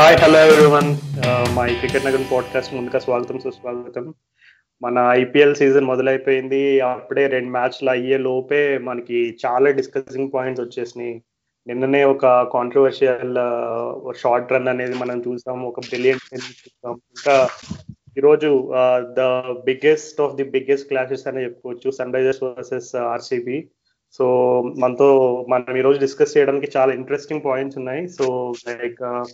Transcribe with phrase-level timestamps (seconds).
[0.00, 0.90] Hi hello everyone
[1.54, 4.14] మా ఈ cricket Nagar podcast ముందుగా స్వాగతం సుస్వాగతం.
[4.82, 6.80] మన ఐపీఎల్ సీజన్ మొదలైపోయింది.
[6.80, 11.22] అప్పుడే రెండు మ్యాచ్లు అయ్యే లోపే మనకి చాలా డిస్కసింగ్ పాయింట్స్ వచ్చేసినాయి.
[11.66, 13.34] నిన్ననే ఒక కాంట్రవర్షియల్
[14.16, 17.48] షార్ట్ రన్ అనేది మనం చూసాం ఒక బ్రిలియంట్ చూసాం ఇంకా
[18.18, 18.72] ఈరోజు
[19.18, 19.28] the
[19.64, 21.90] biggest of the biggest clashes అని చెప్పుకోవచ్చు.
[21.90, 23.68] Sunrisers versus RCB
[24.12, 24.26] so
[24.78, 25.10] మనతో
[25.48, 28.08] మనం ఈరోజు డిస్కస్ చేయడానికి చాలా ఇంట్రెస్టింగ్ పాయింట్స్ ఉన్నాయి.
[28.08, 29.24] సో లైక్ uh,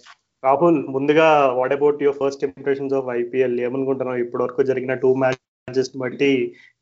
[0.44, 4.22] రాహుల్ ముందుగా what about your first impressions of IPL ఏమనుకుంటున్నావు?
[4.24, 6.32] ఇప్పటి వరకు జరిగిన టూ మ్యాచెస్ బట్టి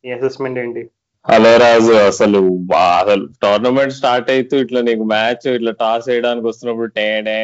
[0.05, 0.83] నీ అసెస్మెంట్ ఏంటి?
[1.27, 2.41] హలో రాజు అసలు
[2.79, 7.37] అసలు టోర్నమెంట్ స్టార్ట్ అవుతూ ఇట్లా నీకు మ్యాచ్ ఇట్లా టాస్ వేయడానికి వస్తున్నప్పుడు టే డే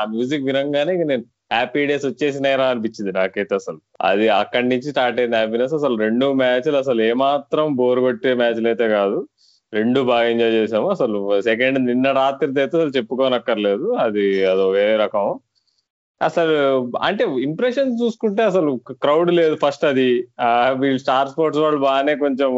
[0.00, 3.78] ఆ మ్యూజిక్ వినంగానే నేను హ్యాపీ డేస్ వచ్చేసినాయరా అనిపించింది నాకైతే అసలు.
[4.02, 8.88] అది అక్కడి నుంచి స్టార్ట్ అయింది హ్యాపీనెస్ అసలు రెండు మ్యాచ్లు అసలు ఏమాత్రం బోర్ కొట్టే మ్యాచ్లు అయితే
[8.88, 9.18] కాదు.
[9.74, 10.88] రెండు బాగా ఎంజాయ్ చేసాము.
[10.90, 13.88] అసలు సెకండ్ నిన్న రాత్రి అయితే అసలు చెప్పుకోనక్కర్లేదు.
[14.04, 15.26] అది అదో వేరే రకం.
[16.22, 16.52] అసలు
[17.02, 20.28] అంటే ఇంప్రెషన్స్ చూసుకుంటే అసలు క్రౌడ్ లేదు ఫస్ట్ అది.
[20.78, 22.50] వీళ్ళు స్టార్ స్పోర్ట్స్ వాళ్ళు బాగానే కొంచెం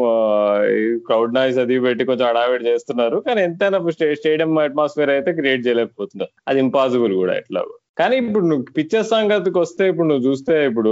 [1.07, 3.17] క్రౌడ్ నాయిస్ అది పెట్టి కొంచెం అడావిడి చేస్తున్నారు.
[3.27, 6.31] కానీ ఎంతైనా స్టేడియం అట్మాస్ఫియర్ అయితే క్రియేట్ చేయలేకపోతున్నారు.
[6.47, 7.63] అది ఇంపాసిబుల్ కూడా ఎట్లా
[7.97, 10.91] కానీ ఇప్పుడు నువ్వు పిక్చర్స్ సంగతికి వస్తే ఇప్పుడు నువ్వు చూస్తే ఇప్పుడు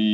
[0.00, 0.08] ఈ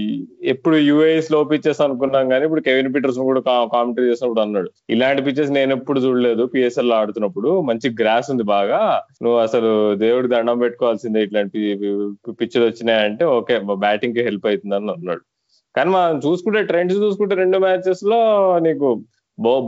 [0.52, 3.40] ఎప్పుడు యుఏఎస్లో పిక్చర్స్ అనుకున్నాం కానీ ఇప్పుడు కెవిన్ పీటర్స్ కూడా
[3.74, 4.68] కామెంటరీ చేసినప్పుడు అన్నాడు.
[4.94, 6.44] ఇలాంటి పిక్చర్స్ నేను ఎప్పుడు చూడలేదు.
[6.52, 8.80] పిఎస్ఎల్ ఆడుతున్నప్పుడు మంచి గ్రాస్ ఉంది బాగా.
[9.24, 9.72] నువ్వు అసలు
[10.04, 11.58] దేవుడికి దండం పెట్టుకోవాల్సిందే ఇట్లాంటి
[12.40, 15.22] పిక్చర్ వచ్చినాయంటే ఓకే బ్యాటింగ్కి హెల్ప్ అవుతుందని అన్నాడు.
[15.74, 18.20] కానీ మనం చూసుకుంటే ట్రెండ్స్ చూసుకుంటే రెండు మ్యాచెస్లో
[18.68, 18.88] నీకు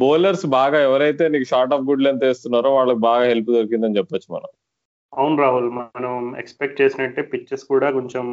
[0.03, 4.51] బౌలర్స్ బాగా ఎవరైతే నీకు షార్ట్ ఆఫ్ గుడ్ లెంత్ వేస్తున్నారో వాళ్ళకి బాగా హెల్ప్ దొరికిందని చెప్పొచ్చు మనం.
[5.13, 8.27] అవును రాహుల్ మనం ఎక్స్పెక్ట్ చేసినట్టే పిచ్చెస్ కూడా కొంచెం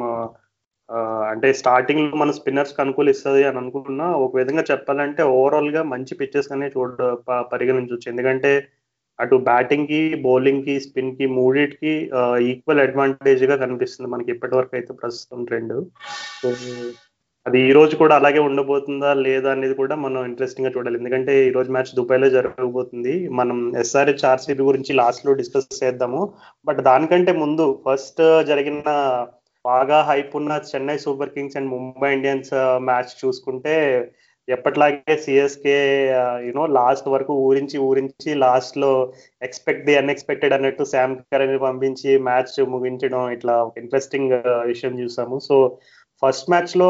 [1.32, 7.08] అంటే స్టార్టింగ్లో మన స్పిన్నర్స్కి అనుకూలిస్తుంది అని అనుకున్నా ఒక విధంగా చెప్పాలంటే ఓవరాల్గా మంచి పిచ్చెస్ అనే చూడ
[7.52, 8.08] పరిగణించవచ్చు.
[8.08, 8.52] ఎందుకంటే
[9.20, 11.94] అటు బ్యాటింగ్కి బౌలింగ్కి స్పిన్కి మూడిటికి
[12.52, 15.76] ఈక్వల్ అడ్వాంటేజ్గా కనిపిస్తుంది మనకి ఇప్పటి వరకు అయితే ప్రస్తుతం ట్రెండ్
[16.40, 16.50] సో
[17.48, 20.98] అది ఈ రోజు కూడా అలాగే ఉండబోతుందా లేదా అనేది కూడా మనం ఇంట్రెస్టింగ్గా చూడాలి.
[21.02, 23.14] ఎందుకంటే ఈ రోజు మ్యాచ్ దుబాయ్లో జరగబోతుంది.
[23.40, 26.22] మనం ఎస్ఆర్హెచ్ ఆర్సీబీ గురించి లాస్ట్లో డిస్కస్ చేద్దాము.
[26.70, 28.22] బట్ దానికంటే ముందు ఫస్ట్
[28.52, 28.82] జరిగిన
[29.66, 32.54] బాగా హైప్ ఉన్న Chennai Super Kings and Mumbai Indians
[32.90, 33.76] match చూసుకుంటే
[34.48, 35.78] ఎప్పట్లాగే సిఎస్కే
[36.48, 38.92] యూనో లాస్ట్ వరకు ఊరించి ఊరించి లాస్ట్లో
[39.48, 44.34] ఎక్స్పెక్ట్ ది అన్ఎక్స్పెక్టెడ్ అన్నట్టు శామ్ కరణ్ పంపించి మ్యాచ్ ముగించడం ఇట్లా ఇంట్రెస్టింగ్
[44.72, 45.38] విషయం చూసాము.
[45.48, 45.56] సో
[46.22, 46.90] ఫస్ట్ మ్యాచ్లో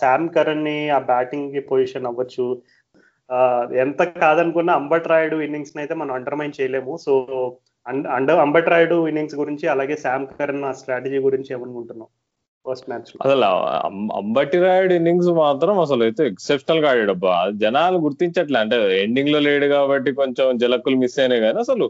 [0.00, 2.46] శామ్ కరణ్ని ఆ బ్యాటింగ్కి పొజిషన్ అవ్వచ్చు.
[3.84, 6.92] ఎంత కాదనుకున్న అంబట్ రాయుడు ఇన్నింగ్స్ అయితే మనం అండర్మైన్ చేయలేము.
[7.06, 7.12] So
[8.16, 12.08] under Ambati Rayudu innings గురించి అలాగే శామ్ కరణ్ ఆ స్ట్రాటజీ గురించి ఏమనుకుంటున్నాం
[12.66, 13.48] ఫస్ట్ మ్యాచ్ అసలు
[14.20, 18.58] అంబటి రాయుడు ఇన్నింగ్స్ మాత్రం అసలు అయితే ఎక్సెప్షనల్గా ఆడాడబ్బా జనాలు గుర్తించట్లే.
[18.64, 21.86] అంటే ఎండింగ్లో లేడు కాబట్టి కొంచెం జలక్కులు మిస్ అయినాయి కానీ అసలు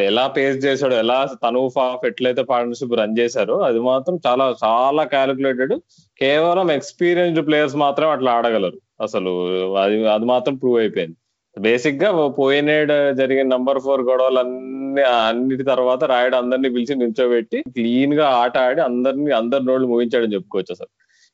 [0.00, 5.72] ఎలా పేస్ చేశాడు ఎలా తను ఆఫ్ ఎట్లయితే పార్ట్నర్షిప్ రన్ చేశారో అది మాత్రం చాలా చాలా క్యాలిక్యులేటెడ్
[6.20, 8.78] కేవలం ఎక్స్పీరియన్స్డ్ ప్లేయర్స్ మాత్రమే అట్లా ఆడగలరు.
[9.02, 9.30] అసలు
[9.74, 11.16] అది అది మాత్రం ప్రూవ్ అయిపోయింది.
[11.58, 18.58] బేసిక్గా పోయినేడు జరిగిన నంబర్ ఫోర్ గొడవలు అన్ని అన్నిటి తర్వాత రాయుడు అందరినీ పిలిచి నిల్చోబెట్టి క్లీన్గా ఆట
[18.58, 20.88] ఆడి అందరిని అందరి నోళ్ళు ముగించాడని చెప్పుకోవచ్చు అసలు.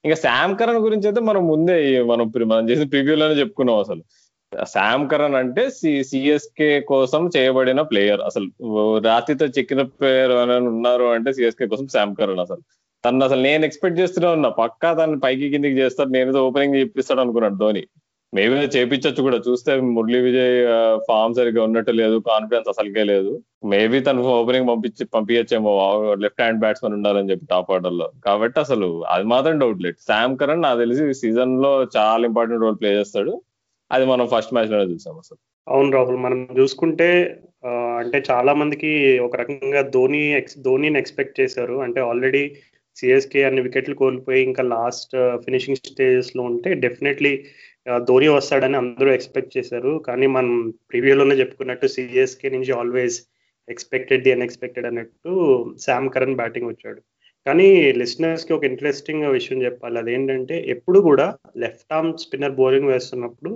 [0.05, 4.03] ఇంకా శామ్ కరణ్ గురించి అయితే మనం ముందే మనం మనం చేసిన ప్రివ్యూలోనే చెప్పుకున్నాం అసలు.
[4.67, 5.63] శామ్ కరణ్ అంటే
[6.03, 8.49] సిఎస్కే కోసం చేయబడిన ప్లేయర్ అసలు
[8.99, 10.33] రాతితో చెక్కిన ప్లేయర్
[10.73, 12.63] ఉన్నారు అంటే సిఎస్కే కోసం శామ్ కరణ్ అసలు.
[13.05, 14.49] తను అసలు నేను ఎక్స్పెక్ట్ చేస్తూనే ఉన్నా.
[14.49, 16.09] పక్కా తను పైకి కిందికి చేస్తాడు.
[16.09, 17.83] నేను ఓపెనింగ్ చేపిస్తాడు అనుకున్నాడు ధోని.
[18.35, 19.39] మేబీ చేపించచ్చు కూడా.
[19.49, 20.55] చూస్తే మురళీ విజయ్
[21.09, 22.17] ఫామ్ సరిగ్గా ఉన్నట్టు లేదు.
[22.31, 23.33] కాన్ఫిడెన్స్ అసలుకే లేదు.
[23.65, 25.73] మేబీ తను ఓపెనింగ్ పంపించి పంపించచ్చేమో.
[26.23, 28.09] లెఫ్ట్ హ్యాండ్ బ్యాట్స్మెన్ ఉండాలని చెప్పి టాప్ ఆర్డర్లో.
[28.25, 29.99] కాబట్టి అసలు అది మాత్రం డౌట్ లేదు.
[30.09, 33.35] శామ్ కరణ్ నాకు తెలిసి సీజన్లో చాలా ఇంపార్టెంట్ రోల్ ప్లే చేస్తాడు.
[33.91, 35.39] అది మనం ఫస్ట్ మ్యాచ్లోనే చూసాం అసలు.
[35.69, 37.09] అవును రాహుల్ మనం చూసుకుంటే
[38.01, 41.77] అంటే చాలా మందికి ఒక రకంగా ధోని ఎక్స్ ధోనిని ఎక్స్పెక్ట్ చేశారు.
[41.81, 42.43] అంటే ఆల్రెడీ
[42.97, 45.15] సిఎస్కే అన్ని వికెట్లు కోల్పోయి ఇంకా లాస్ట్
[45.45, 47.33] ఫినిషింగ్ స్టేజెస్లో ఉంటే డెఫినెట్లీ
[48.09, 49.93] ధోని వస్తాడని అందరూ ఎక్స్పెక్ట్ చేశారు.
[50.07, 50.53] కానీ మనం
[50.91, 53.19] ప్రివ్యూలోనే చెప్పుకున్నట్టు సిఎస్కే నుంచి ఆల్వేస్
[53.69, 55.33] ఎక్స్పెక్టెడ్ ది అన్ఎక్స్పెక్టెడ్ అన్నట్టు
[55.87, 57.01] శామ్ కరణ్ బ్యాటింగ్ వచ్చాడు.
[57.47, 59.99] కానీ లిస్నర్స్కి ఒక ఇంట్రెస్టింగ్ విషయం చెప్పాలి.
[59.99, 61.27] అదేంటంటే ఎప్పుడు కూడా
[61.57, 63.51] లెఫ్ట్ ఆర్మ్ స్పిన్నర్ బౌలింగ్ వేస్తున్నప్పుడు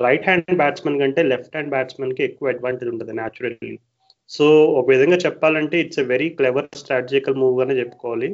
[0.00, 3.72] రైట్ హ్యాండ్ బ్యాట్స్మెన్ కంటే లెఫ్ట్ హ్యాండ్ బ్యాట్స్మెన్కి ఎక్కువ అడ్వాంటేజ్ ఉంటుంది న్యాచురల్లీ
[4.30, 4.46] సో
[4.78, 8.28] ఒక విధంగా చెప్పాలంటే it's a very clever strategical move గానే చెప్పుకోవాలి.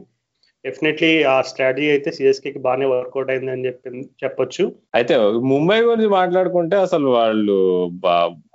[0.64, 4.64] డెఫినెట్లీ ఆ స్ట్రాటజీ అయితే సిఎస్కే కి బాగానే వర్కౌట్ అయిందని చెప్పి చెప్పొచ్చు.
[4.98, 5.14] అయితే
[5.52, 7.56] ముంబై గురించి మాట్లాడుకుంటే అసలు వాళ్ళు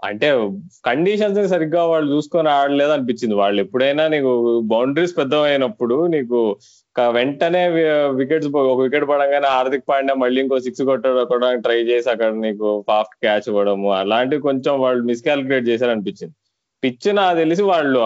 [0.10, 0.28] అంటే
[0.88, 3.36] కండిషన్స్ సరిగ్గా వాళ్ళు చూసుకొని ఆడలేదు అనిపించింది.
[3.42, 4.32] వాళ్ళు ఎప్పుడైనా నీకు
[4.74, 6.40] బౌండరీస్ పెద్దమైనప్పుడు నీకు
[7.18, 7.62] వెంటనే
[8.20, 13.16] వికెట్స్ ఒక వికెట్ పడంగానే హార్దిక్ పాండ్యా మళ్ళీ ఇంకో సిక్స్ కొట్టడానికి ట్రై చేసి అక్కడ నీకు ఫాస్ట్
[13.24, 16.36] క్యాచ్ ఇవ్వడము అలాంటివి కొంచెం వాళ్ళు మిస్కాలిక్యులేట్ చేశారు అనిపించింది
[16.84, 18.00] పిచ్ నాకు తెలిసి వాళ్ళు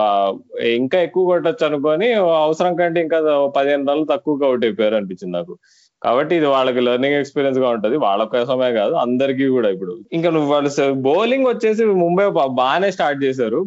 [0.77, 2.07] ఇంకా ఎక్కువ కొట్టచ్చు అనుకొని
[2.45, 3.17] అవసరం కంటే ఇంకా
[3.57, 5.53] పదిహేను రన్లు తక్కువగా అవుట్ అయిపోయారు అనిపించింది నాకు.
[6.01, 7.95] కాబట్టి ఇది వాళ్ళకి లెర్నింగ్ ఎక్స్పీరియన్స్గా ఉంటది.
[8.05, 9.93] వాళ్ళ కోసమే కాదు అందరికీ కూడా ఇప్పుడు.
[10.17, 10.69] ఇంకా నువ్వు వాళ్ళు
[11.09, 12.25] బౌలింగ్ వచ్చేసి ముంబై
[12.61, 13.59] బాగానే స్టార్ట్ చేశారు.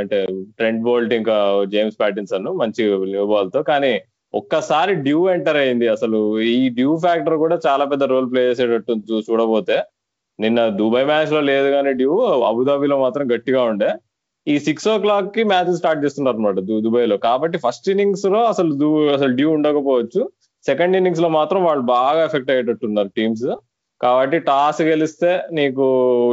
[0.00, 0.20] అంటే
[0.58, 1.36] ట్రెంట్ బోల్ట్ ఇంకా
[1.74, 3.62] జేమ్స్ ప్యాటిన్సన్ మంచి న్యూ బాల్తో.
[3.72, 3.92] కానీ
[4.34, 6.20] ఒక్కసారి డ్యూ ఎంటర్ అయింది అసలు.
[6.54, 9.76] ఈ డ్యూ ఫ్యాక్టర్ కూడా చాలా పెద్ద రోల్ ప్లే చేసేటట్టు చూడబోతే.
[10.38, 12.14] నిన్న దుబాయ్ మ్యాచ్లో లేదు కానీ డ్యూ
[12.50, 13.90] అబుదాబిలో మాత్రం గట్టిగా ఉండే.
[14.48, 19.50] ఈ సిక్స్ ఓ క్లాక్కి మ్యాచ్ స్టార్ట్ చేస్తున్నారు అనమాట దుబాయ్లో కాబట్టి ఫస్ట్ ఇన్నింగ్స్లో అసలు అసలు డ్యూ
[19.50, 20.28] ఉండకపోవచ్చు.
[20.66, 23.46] సెకండ్ ఇన్నింగ్స్లో మాత్రం వాళ్ళు బాగా ఎఫెక్ట్ అయ్యేటట్టున్నారు టీమ్స్
[24.00, 25.84] కాబట్టి టాస్ గెలిస్తే నీకు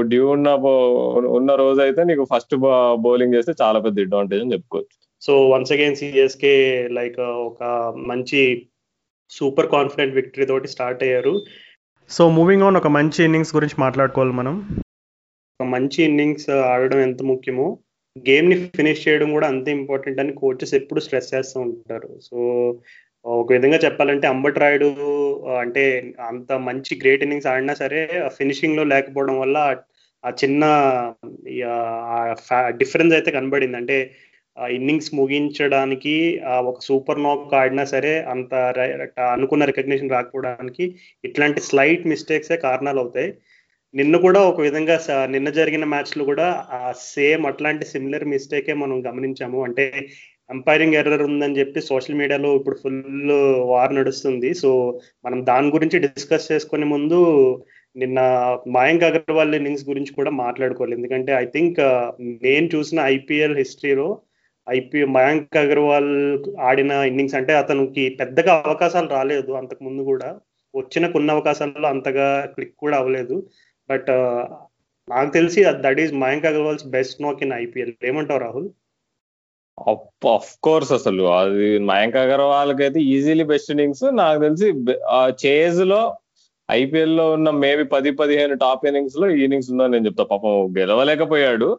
[0.02, 0.50] డ్యూ ఉన్న
[1.38, 2.56] ఉన్న రోజు అయితే నీకు ఫస్ట్
[3.06, 4.96] బౌలింగ్ చేస్తే చాలా పెద్ద అడ్వాంటేజ్ అని చెప్పుకోవచ్చు.
[5.22, 7.64] So once again CSK like ఒక
[7.98, 8.70] మంచి
[9.30, 11.46] సూపర్ కాన్ఫిడెంట్ విక్టరీ తోటి స్టార్ట్ అయ్యారు.
[12.10, 14.56] సో మూవింగ్ ఆన్ ఒక మంచి ఇన్నింగ్స్ గురించి మాట్లాడుకోవాలి మనం.
[15.60, 17.80] ఒక మంచి ఇన్నింగ్స్ ఆడడం ఎంత ముఖ్యమో.
[18.16, 22.10] గేమ్ని ఫినిష్ చేయడం కూడా అంతే ఇంపార్టెంట్ అని కోచెస్ ఎప్పుడు స్ట్రెస్ చేస్తూ ఉంటారు.
[22.28, 22.38] సో
[23.26, 24.90] ఒక విధంగా చెప్పాలంటే అంబట్ రాయుడు
[25.64, 25.84] అంటే
[26.30, 28.00] అంత మంచి గ్రేట్ ఇన్నింగ్స్ ఆడినా సరే
[28.38, 29.58] ఫినిషింగ్లో లేకపోవడం వల్ల
[30.24, 30.64] ఆ చిన్న
[32.82, 33.78] డిఫరెన్స్ అయితే కనబడింది.
[33.82, 33.98] అంటే
[34.78, 36.16] ఇన్నింగ్స్ ముగించడానికి
[36.70, 38.54] ఒక సూపర్ నాక్ ఆడినా సరే అంత
[39.36, 40.86] అనుకున్న రికగ్నిషన్ రాకపోవడానికి
[41.28, 43.30] ఇట్లాంటి స్లైట్ మిస్టేక్సే కారణాలు అవుతాయి.
[43.96, 46.66] నిన్న కూడా ఒక విధంగా నిన్న జరిగిన మ్యాచ్లో కూడా
[47.02, 49.64] సేమ్ అట్లాంటి సిమిలర్ మిస్టేకే మనం గమనించాము.
[49.64, 50.08] అంటే
[50.52, 53.32] ఎంపైరింగ్ ఎర్రర్ ఉందని చెప్పి సోషల్ మీడియాలో ఇప్పుడు ఫుల్
[53.72, 54.54] వార్ నడుస్తుంది.
[54.54, 57.20] సో మనం దాని గురించి డిస్కస్ చేసుకునే ముందు
[57.96, 58.20] నిన్న
[58.68, 60.96] మయాంక్ అగర్వాల్ ఇన్నింగ్స్ గురించి కూడా మాట్లాడుకోవాలి.
[60.96, 61.80] ఎందుకంటే ఐ థింక్
[62.44, 64.08] నేను చూసిన ఐపీఎల్ హిస్టరీలో
[64.70, 66.12] ఐపీఎల్ మయాంక్ అగర్వాల్
[66.60, 70.30] ఆడిన ఇన్నింగ్స్ అంటే అతనికి పెద్దగా అవకాశాలు రాలేదు అంతకు ముందు కూడా.
[70.76, 73.36] వచ్చిన కొన్ని అవకాశాల్లో అంతగా క్లిక్ కూడా అవ్వలేదు.
[73.90, 74.10] బట్
[75.10, 78.70] నాకు తెలిసి that is Mayank Agarwal's best knock in IPL ఏమంటావు రాహుల్?
[80.28, 81.24] ఆఫ్ కోర్స్ అసలు.
[81.24, 84.68] అది మయాంక్ అగర్వాల్ అయితే ఈజీలీ బెస్ట్ ఇన్నింగ్స్ నాకు తెలిసి
[85.46, 86.02] చేజ్లో
[86.72, 90.24] ఐపీఎల్లో ఉన్న మేబీ పది పదిహేను టాప్ ఇన్నింగ్స్లో ఈ ఇన్నింగ్స్ ఉందని నేను చెప్తా.
[90.24, 91.70] పాపం గెలవలేకపోయాడు.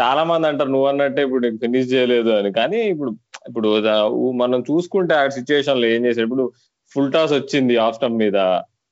[0.00, 2.52] చాలా మంది అంటారు నువ్వు అన్నట్టే ఇప్పుడు ఫినిష్ చేయలేదు అని.
[2.52, 3.10] కానీ ఇప్పుడు
[3.48, 3.68] ఇప్పుడు
[4.30, 6.52] మనం చూసుకుంటే ఆ సిచ్యువేషన్లో ఏం చేసాడు ఇప్పుడు
[6.94, 8.38] ఫుల్ టాస్ వచ్చింది ఆఫ్ స్టంప్ మీద.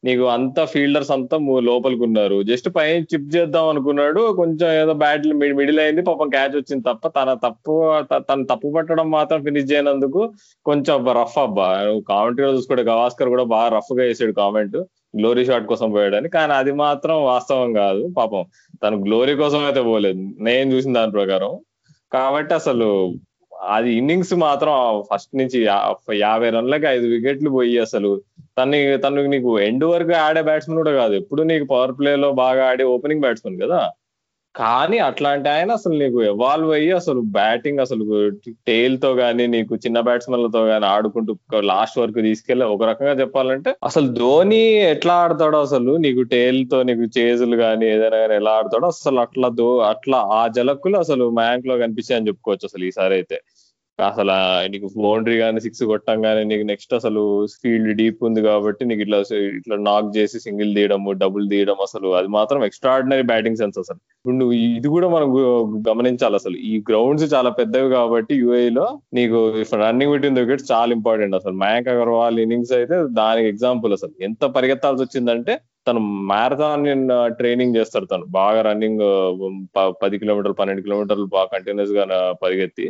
[0.05, 4.33] నీకు అంత ఫీల్డర్స్ అంతా లోపలికి ఉన్నారు జస్ట్ పైన చిప్ చేద్దాం అనుకున్నాడు.
[4.37, 6.03] కొంచెం ఏదో బ్యాట్ మిడిల్ అయింది.
[6.03, 10.33] పాపం క్యాచ్ వచ్చింది తప్ప తన తప్పు తన తప్పు పట్టడం మాత్రం ఫినిష్ చేయనందుకు
[10.65, 11.69] కొంచెం రఫ్ అబ్బా.
[12.09, 14.77] కామెంటరీ చూసుకుంటే గవాస్కర్ కూడా బాగా రఫ్గా వేసాడు కామెంట్.
[15.19, 16.29] గ్లోరీ షాట్ కోసం పోయాడని.
[16.29, 18.09] కానీ అది మాత్రం వాస్తవం కాదు.
[18.17, 18.45] పాపం
[18.85, 20.23] తను గ్లోరీ కోసం అయితే పోలేదు.
[20.41, 21.59] నేను చూసిన దాని ప్రకారం.
[22.13, 22.89] కాబట్టి అసలు
[23.63, 24.73] అది ఇన్నింగ్స్ మాత్రం
[25.13, 25.59] ఫస్ట్ నుంచి
[26.21, 28.23] యాభై రన్లకి ఐదు వికెట్లు పోయి అసలు.
[28.59, 31.15] తను తను నీకు ఎండ్ వరకు ఆడే బ్యాట్స్మెన్ కూడా కాదు.
[31.15, 33.91] ఎప్పుడు నీకు పవర్ ప్లే లో బాగా ఆడే ఓపెనింగ్ బ్యాట్స్మెన్ కదా.
[34.55, 38.05] కానీ అట్లాంటి ఆయన అసలు నీకు ఎవాల్వ్ అయ్యి అసలు బ్యాటింగ్ అసలు
[38.67, 41.33] టేల్తో గానీ నీకు చిన్న బ్యాట్స్మెన్లతో గానీ ఆడుకుంటూ
[41.65, 47.57] లాస్ట్ వరకు తీసుకెళ్ళి ఒక రకంగా చెప్పాలంటే అసలు ధోని ఎట్లా ఆడతాడో అసలు నీకు టేల్తో నీకు చేజులు
[47.57, 52.67] గానీ ఏదైనా కానీ ఎలా ఆడతాడో అసలు అట్లా దో అట్లా ఆ జలక్కులు అసలు మ్యాంక్లో కనిపించాయని చెప్పుకోవచ్చు
[52.67, 53.39] అసలు ఈసారి అయితే.
[53.99, 54.35] అసలు
[54.73, 57.21] నీకు బౌండరీ కానీ సిక్స్ కొట్టంగానే నీకు నెక్స్ట్ అసలు
[57.63, 59.19] ఫీల్డ్ డీప్ ఉంది కాబట్టి నీకు ఇట్లా
[59.59, 64.01] ఇట్లా నాక్ చేసి సింగిల్ తీయడము డబుల్ తీయడం అసలు అది మాత్రం ఎక్స్ట్రాడినరీ బ్యాటింగ్ సెన్స్ అసలు.
[64.19, 65.29] ఇప్పుడు నువ్వు ఇది కూడా మనం
[65.91, 66.57] గమనించాలి అసలు.
[66.71, 68.87] ఈ గ్రౌండ్స్ చాలా పెద్దవి కాబట్టి యుఏ లో
[69.19, 69.39] నీకు
[69.85, 71.55] రన్నింగ్ బిట్వీన్ వికెట్ చాలా ఇంపార్టెంట్ అసలు.
[71.65, 74.15] మయాంక్ అగర్వాల్ ఇన్నింగ్స్ అయితే దానికి ఎగ్జాంపుల్ అసలు.
[74.29, 75.55] ఎంత పరిగెత్తాల్సి వచ్చిందంటే
[75.89, 76.01] తను
[76.33, 76.85] మ్యారథాన్
[77.39, 78.27] ట్రైనింగ్ చేస్తాడు తను.
[78.41, 79.03] బాగా రన్నింగ్
[80.03, 82.05] పది కిలోమీటర్లు పన్నెండు కిలోమీటర్లు బాగా కంటిన్యూస్గా
[82.45, 82.87] పరిగెత్తి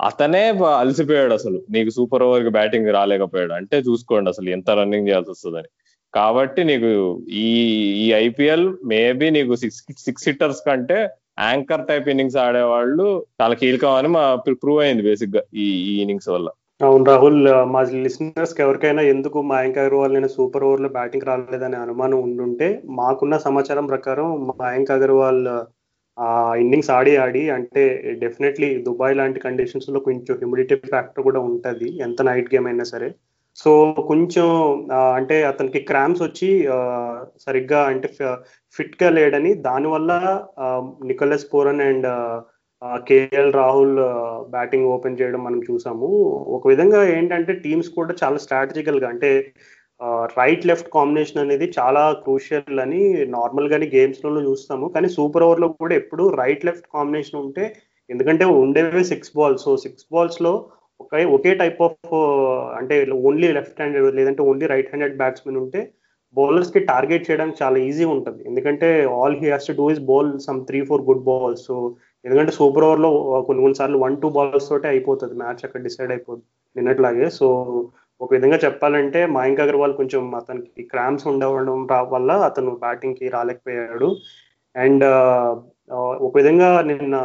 [0.00, 0.42] అతనే
[0.80, 1.58] అలసిపోయాడు అసలు.
[1.74, 3.52] నీకు సూపర్ ఓవర్కి బ్యాటింగ్ రాలేకపోయాడు.
[3.60, 5.70] అంటే చూసుకోండి అసలు ఎంత రన్నింగ్ చేయాల్సి వస్తుందని.
[6.14, 6.90] కాబట్టి నీకు
[7.40, 7.48] ఈ
[8.04, 10.98] ఈ ఐపీఎల్ మేబీ నీకు సిక్స్ సిక్స్ హిట్టర్స్ కంటే
[11.40, 13.04] యాంకర్ టైప్ ఇన్నింగ్స్ ఆడేవాళ్ళు
[13.40, 14.22] చాలా కీలకం అని మా
[14.62, 16.48] ప్రూవ్ అయింది బేసిక్గా ఈ ఈ ఇన్నింగ్స్ వల్ల.
[16.80, 17.38] అవును రాహుల్
[17.74, 23.86] మా లిసినర్స్కి ఎవరికైనా ఎందుకు మయాంక్ అగర్వాల్ నేను సూపర్ ఓవర్లో బ్యాటింగ్ రాలేదనే అనుమానం ఉండుంటే మాకున్న సమాచారం
[23.92, 24.28] ప్రకారం
[24.62, 25.42] మయాంక్ అగర్వాల్
[26.18, 27.82] ఆ ఇన్నింగ్స్ ఆడి ఆడి అంటే
[28.18, 33.08] డెఫినెట్లీ దుబాయ్ లాంటి కండిషన్స్లో కొంచెం హ్యూమిడిటీ ఫ్యాక్టర్ కూడా ఉంటుంది ఎంత నైట్ గేమ్ అయినా సరే.
[33.56, 33.70] సో
[34.08, 34.48] కొంచెం
[34.92, 36.68] అంటే అతనికి క్రామ్స్ వచ్చి
[37.46, 38.08] సరిగ్గా అంటే
[38.72, 40.12] ఫిట్గా లేడని దానివల్ల
[41.04, 42.06] Nicholas Pooran and
[43.08, 43.96] KL Rahul
[44.50, 46.08] batting open చేయడం మనం చూసాము.
[46.56, 49.30] ఒక విధంగా ఏంటంటే టీమ్స్ కూడా చాలా స్ట్రాటజికల్గా అంటే
[50.38, 53.02] రైట్ లెఫ్ట్ కాంబినేషన్ అనేది చాలా క్రూషియల్ అని
[53.36, 54.86] నార్మల్ గానే గేమ్స్లో చూస్తాము.
[54.94, 57.64] కానీ సూపర్ ఓవర్లో కూడా ఎప్పుడు రైట్ లెఫ్ట్ కాంబినేషన్ ఉంటే
[58.10, 60.52] ఎందుకంటే ఉండేవే సిక్స్ బాల్స్ సో సిక్స్ బాల్స్లో
[61.02, 62.14] ఒకే ఒకే టైప్ ఆఫ్
[62.78, 62.94] అంటే
[63.28, 65.80] ఓన్లీ లెఫ్ట్ హ్యాండెడ్ లేదంటే ఓన్లీ రైట్ హ్యాండెడ్ బ్యాట్స్మెన్ ఉంటే
[66.36, 68.40] బౌలర్స్కి టార్గెట్ చేయడానికి చాలా ఈజీ ఉంటుంది.
[68.50, 68.88] ఎందుకంటే
[69.18, 71.76] all he has to do is bowl some three four good balls so
[72.24, 73.10] ఎందుకంటే సూపర్ ఓవర్లో
[73.46, 75.34] కొన్ని కొన్ని సార్లు వన్ టూ బాల్స్ తోటే అయిపోతుంది.
[75.42, 77.28] మ్యాచ్ అక్కడ డిసైడ్ అయిపోతుంది నిన్నట్లాగే.
[77.38, 77.46] సో
[78.20, 81.80] ఒక విధంగా చెప్పాలంటే మయాంక్ అగర్వాల్ కొంచెం అతనికి క్రామ్స్ ఉండవడం
[82.14, 84.08] వల్ల అతను బ్యాటింగ్కి రాలేకపోయాడు.
[84.74, 85.50] అండ్ uh,
[85.90, 87.16] uh, ఒక విధంగా నిన్న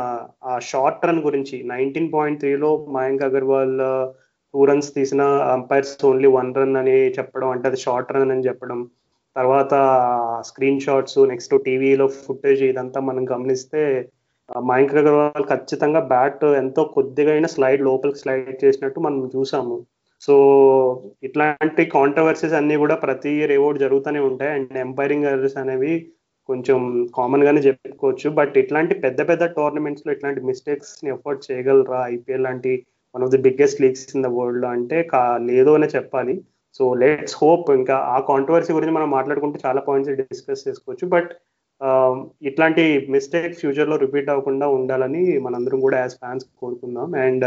[0.44, 4.06] ఆ షార్ట్ రన్ గురించి నైన్టీన్ పాయింట్ త్రీలో Mayank Agarwal uh,
[4.54, 5.22] two runs తీసిన
[5.54, 8.80] అంపైర్స్ ఓన్లీ వన్ రన్ అని చెప్పడం అంటే అది షార్ట్ రన్ అని చెప్పడం.
[9.36, 9.74] తర్వాత
[10.50, 13.82] స్క్రీన్ షాట్స్ నెక్స్ట్ టీవీలో ఫుటేజ్ ఇదంతా మనం గమనిస్తే
[14.70, 19.78] మయాంక్ అగర్వాల్ ఖచ్చితంగా బ్యాట్ ఎంతో కొద్దిగా అయినా స్లైడ్ లోపలికి స్లైడ్ చేసినట్టు మనం చూసాము.
[20.26, 20.36] సో
[21.28, 24.52] ఇట్లాంటి కాంట్రవర్సీస్ అన్ని కూడా ప్రతి ఇయర్ ఏవో జరుగుతూనే ఉంటాయి.
[24.58, 25.94] అండ్ ఎంపైరింగ్ ఎర్రర్స్ అనేవి
[26.50, 26.80] కొంచెం
[27.18, 28.28] కామన్ గానే చెప్పుకోవచ్చు.
[28.40, 32.00] బట్ ఇట్లాంటి పెద్ద పెద్ద టోర్నమెంట్స్లో ఇట్లాంటి మిస్టేక్స్ని ఎఫోర్డ్ చేయగలరా?
[32.16, 32.74] ఐపీఎల్ లాంటి
[33.16, 35.00] one of the biggest leagues in the వరల్డ్లో అంటే
[35.52, 36.36] లేదు అనే చెప్పాలి.
[36.80, 41.08] సో లెట్స్ హోప్ ఇంకా ఆ కాంట్రవర్సీ గురించి మనం మాట్లాడుకుంటే చాలా పాయింట్స్ డిస్కస్ చేసుకోవచ్చు.
[41.16, 41.32] బట్
[41.82, 42.16] um,
[42.50, 47.10] ఇట్లాంటి మిస్టేక్ ఫ్యూచర్లో రిపీట్ అవ్వకుండా ఉండాలని మనందరం కూడా యాజ్ ఫ్యాన్స్ కోరుకుందాం.
[47.26, 47.46] అండ్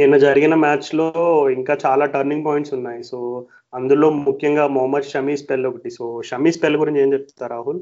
[0.00, 1.06] నిన్న జరిగిన మ్యాచ్లో
[1.50, 3.02] ఇంకా చాలా టర్నింగ్ పాయింట్స్ ఉన్నాయి.
[3.02, 5.90] సో అందులో ముఖ్యంగా మొహమ్మద్ షమీ స్పెల్ ఒకటి.
[5.90, 7.80] సో షమీ స్పెల్ గురించి ఏం చెప్తారు రాహుల్?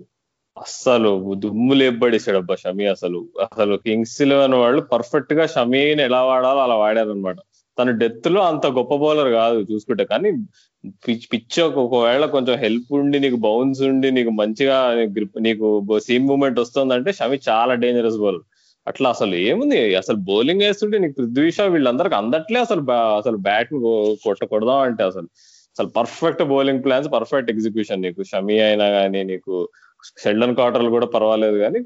[0.56, 3.18] అస్సలు దుమ్ము లేపడేసాడు అబ్బా షమీ అసలు.
[3.42, 7.36] అసలు కింగ్స్ ఎలెవెన్ వాళ్ళు పర్ఫెక్ట్గా షమీని ఎలా వాడాలో అలా వాడారు అనమాట
[7.78, 10.04] తన డెత్లో అంత గొప్ప బౌలర్ కాదు చూసుకుంటే.
[10.04, 10.30] కానీ
[11.08, 14.78] పిచ్ పిచ్ ఒకవేళ కొంచెం హెల్ప్ ఉండి నీకు బౌన్స్ ఉండి నీకు మంచిగా
[15.16, 15.68] గ్రిప్ నీకు
[16.06, 18.46] సీమ్ మూమెంట్ వస్తుందంటే షమి చాలా డేంజరస్ బౌలర్.
[18.88, 19.94] అట్లా అసలు ఏముంది?
[19.94, 23.70] అసలు బౌలింగ్ వేస్తుంటే నీకు పృథ్వీ షా వీళ్ళందరికి అందట్లే అసలు అసలు బ్యాట్
[24.24, 25.28] కొట్టకూడదాం అంటే అసలు.
[25.76, 28.22] అసలు perfect bowling plans perfect execution నీకు.
[28.24, 29.68] షమీ అయినా కానీ నీకు
[30.24, 31.78] షెల్డన్ క్వార్టర్లు కూడా పర్వాలేదు కానీ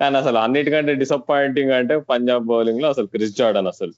[0.00, 3.92] కానీ అసలు అన్నిటికంటే డిసప్పాయింటింగ్ అంటే పంజాబ్ బౌలింగ్లో అసలు క్రిస్ జార్డన్ అసలు.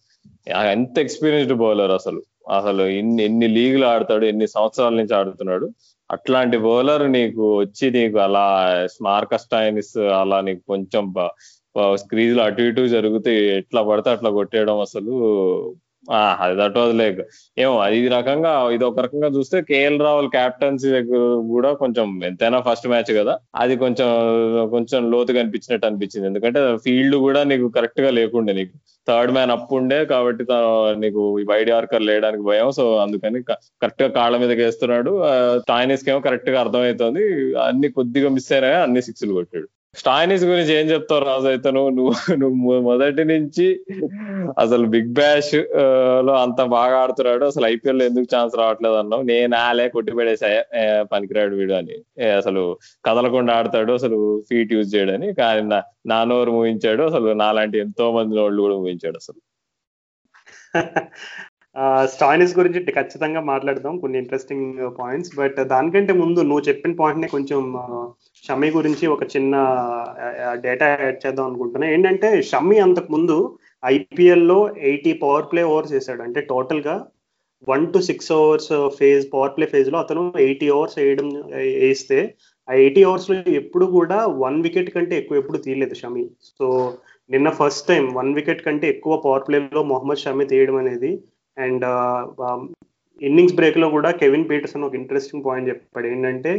[0.51, 2.23] ఎంత ఎక్స్పీరియన్స్డ్ బౌలర్ అసలు.
[2.57, 5.67] అసలు ఎన్ని ఎన్ని లీగ్లు ఆడతాడు ఎన్ని సంవత్సరాల నుంచి ఆడుతున్నాడు.
[6.11, 8.45] అట్లాంటి బౌలర్ నీకు వచ్చి నీకు అలా
[8.93, 11.05] స్మార్క స్టైనిస్ అలా నీకు కొంచెం
[12.03, 15.15] స్క్రీజ్లో అటు ఇటు జరిగితే ఎట్లా పడితే అట్లా కొట్టేయడం అసలు
[16.45, 17.19] అది అటు అది లైక్.
[17.63, 21.19] ఏమో అది రకంగా ఇది ఒక రకంగా చూస్తే కేఎల్ రాహుల్ క్యాప్టెన్సీ దగ్గర
[21.51, 24.09] కూడా కొంచెం ఎంతైనా ఫస్ట్ మ్యాచ్ కదా అది కొంచెం
[24.75, 26.27] కొంచెం లోతుగా అనిపించినట్టు అనిపించింది.
[26.31, 28.75] ఎందుకంటే ఫీల్డ్ కూడా నీకు కరెక్ట్గా లేకుండే నీకు.
[29.09, 30.47] థర్డ్ మ్యాన్ అప్ ఉండే కాబట్టి
[31.05, 32.71] నీకు వైడ్ ఆర్కర్ లేయడానికి భయం.
[32.79, 33.43] సో అందుకని
[33.83, 35.13] కరెక్ట్గా కాళ్ళ మీదకి వేస్తున్నాడు.
[35.69, 37.25] టాయినిస్ ఏమో కరెక్ట్గా అర్థమవుతుంది.
[37.69, 39.69] అన్ని కొద్దిగా మిస్ అయినా అన్ని సిక్స్లు కొట్టాడు.
[39.95, 41.91] స్టాయినిస్ గురించి ఏం చెప్తావు రాజు అయితే నువ్వు?
[41.99, 43.67] నువ్వు నువ్వు మొదటి నుంచి
[44.63, 47.45] అసలు బిగ్ బ్యాష్లో అంత బాగా ఆడుతున్నాడు.
[47.51, 49.25] అసలు ఐపీఎల్లో ఎందుకు ఛాన్స్ రావట్లేదు అన్నావు?
[49.33, 50.51] నేను ఆలే కొట్టి పడేసా
[51.13, 51.97] పనికిరాడు వీడు అని.
[52.41, 52.63] అసలు
[53.09, 54.19] కదలకుండా ఆడతాడు అసలు
[54.51, 55.31] ఫీట్ యూజ్ చేయడని.
[55.41, 55.63] కానీ
[56.13, 59.41] నా నోరు మూయించాడు అసలు నాలాంటి ఎంతో మంది వాళ్ళు కూడా ఊహించాడు అసలు.
[62.13, 67.61] స్టాయినిస్ గురించి ఖచ్చితంగా మాట్లాడదాం కొన్ని ఇంట్రెస్టింగ్ పాయింట్స్ బట్ దానికంటే ముందు నువ్వు చెప్పిన పాయింట్ కొంచెం
[68.45, 69.55] షమ్మి గురించి ఒక చిన్న
[70.65, 71.87] డేటా యాడ్ చేద్దాం అనుకుంటున్నా.
[71.95, 73.37] ఏంటంటే షమ్మి అంతకు ముందు
[73.83, 74.59] ఐపీఎల్లో
[74.91, 76.95] ఎయిటీ పవర్ ప్లే ఓవర్స్ వేసాడు అంటే టోటల్గా
[77.67, 81.29] one to six overs phase power play ఫేజ్లో అతను ఎయిటీ అవర్స్ వేయడం
[81.83, 82.19] వేస్తే
[82.69, 86.25] ఆ ఎయిటీ అవర్స్లో ఎప్పుడు కూడా వన్ వికెట్ కంటే ఎక్కువ ఎప్పుడు తీయలేదు షమి
[86.59, 86.67] సో
[87.31, 91.11] నిన్న ఫస్ట్ టైం వన్ వికెట్ కంటే ఎక్కువ పవర్ ప్లేలో మొహమ్మద్ షమి తీయడం అనేది
[91.57, 91.85] అండ్
[93.21, 96.07] ఇన్నింగ్స్ బ్రేక్లో కూడా కెవిన్ పీటర్సన్ ఒక ఇంట్రెస్టింగ్ పాయింట్ చెప్పాడు.
[96.13, 96.53] ఏంటంటే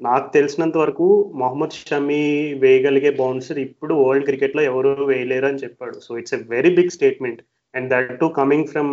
[0.00, 1.06] నాకు తెలిసినంత వరకు
[1.42, 2.22] మొహమ్మద్ షమీ
[2.62, 5.96] వేయగలిగే బౌన్సర్ ఇప్పుడు వరల్డ్ క్రికెట్లో ఎవరు వేయలేరు అని చెప్పాడు.
[6.06, 7.40] So it's a very big statement
[7.74, 8.92] and that too coming from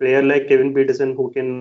[0.00, 1.54] player like Kevin Pietersen who can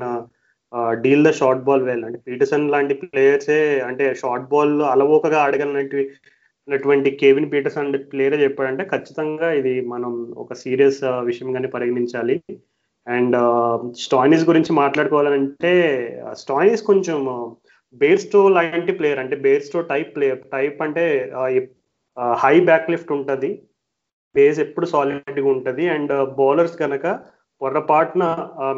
[1.03, 3.59] deal the short ball well అంటే పీటర్సన్ లాంటి ప్లేయర్సే
[3.89, 6.19] అంటే షార్ట్ బాల్ అలవోకగా ఆడగలనటువంటి
[6.67, 10.11] అటువంటి కేవిన్ పీటర్సన్ ప్లేయర్ చెప్పాడంటే ఖచ్చితంగా ఇది మనం
[10.43, 12.35] ఒక సీరియస్ uh, విషయంగానే పరిగణించాలి.
[13.07, 13.35] అండ్
[14.03, 15.73] స్టాయినిస్ uh, గురించి మాట్లాడుకోవాలంటే
[16.25, 17.19] uh, స్టాయినిస్ కొంచెం
[18.01, 21.03] బేర్స్టో లాంటి ప్లేయర్ అంటే బేర్స్టో టైప్ ప్లేయర్ టైప్ అంటే
[22.43, 23.49] హై బ్యాక్ లిఫ్ట్ ఉంటుంది.
[24.35, 25.83] బేస్ ఎప్పుడు సాలిడ్గా ఉంటుంది.
[25.95, 27.05] అండ్ బౌలర్స్ కనుక
[27.61, 28.23] పొరపాటున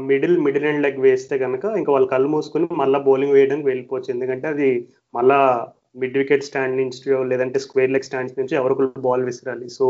[0.10, 4.10] మిడిల్ మిడిల్ అండ్ లెగ్ వేస్తే కనుక ఇంకా వాళ్ళు కళ్ళు మూసుకుని మళ్ళీ బౌలింగ్ వేయడానికి వెళ్ళిపోవచ్చు.
[4.16, 4.70] ఎందుకంటే అది
[5.18, 5.40] మళ్ళా
[6.02, 9.68] మిడ్ వికెట్ స్టాండ్ నుంచి లేదంటే స్క్వేర్ లెగ్ స్టాండ్స్ నుంచి ఎవరికి బాల్ విసిరాలి.
[9.78, 9.86] సో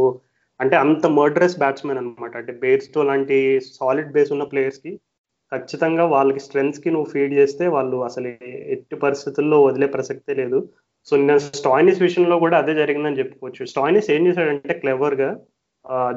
[0.60, 3.38] అంటే అంత మర్డరస్ బ్యాట్స్మెన్ అనమాట అంటే బేర్స్టో లాంటి
[3.78, 4.92] సాలిడ్ బేస్ ఉన్న ప్లేయర్స్కి
[5.52, 8.30] ఖచ్చితంగా వాళ్ళకి స్ట్రెంగ్స్కి నువ్వు ఫీడ్ చేస్తే వాళ్ళు అసలు
[8.76, 10.60] ఎట్టి పరిస్థితుల్లో వదిలే ప్రసక్తే లేదు.
[11.08, 13.64] సో నేను స్టాయినిస్ విషయంలో కూడా అదే జరిగిందని చెప్పుకోవచ్చు.
[13.72, 15.30] స్టాయినిస్ ఏం చేశాడంటే క్లెవర్గా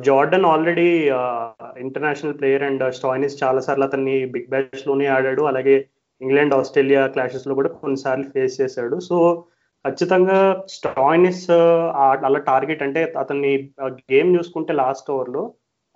[0.06, 0.88] Jordan already
[1.84, 5.42] international player and Stoinis చాలా సార్లు అతన్ని బిగ్ బ్యాష్లోనే ఆడాడు.
[5.50, 5.76] అలాగే
[6.20, 8.96] ఇంగ్లాండ్ ఆస్ట్రేలియా క్లాషెస్లో కూడా కొన్నిసార్లు ఫేస్ చేశాడు.
[9.08, 9.16] సో
[9.84, 10.38] ఖచ్చితంగా
[10.76, 11.46] స్టాయినిస్
[12.28, 13.52] అలా టార్గెట్ అంటే అతన్ని
[14.12, 15.42] గేమ్ చూసుకుంటే లాస్ట్ ఓవర్లో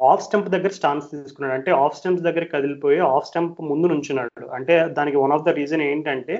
[0.00, 1.54] ఆఫ్ స్టంప్ దగ్గర స్టాన్స్ తీసుకున్నాడు.
[1.54, 4.46] అంటే ఆఫ్ స్టంప్స్ దగ్గర కదిలిపోయి ఆఫ్ స్టంప్ ముందు నుంచున్నాడు.
[4.58, 6.36] అంటే దానికి వన్ ఆఫ్ ద రీజన్ ఏంటంటే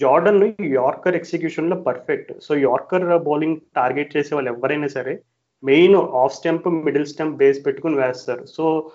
[0.00, 5.14] Jordan yorker ఎగ్జిక్యూషన్లో perfect so yorker bowling target చేసే వాళ్ళు ఎవరైనా సరే
[5.62, 8.44] main off stump middle stump base పెట్టుకుని వేస్తారు.
[8.56, 8.90] సో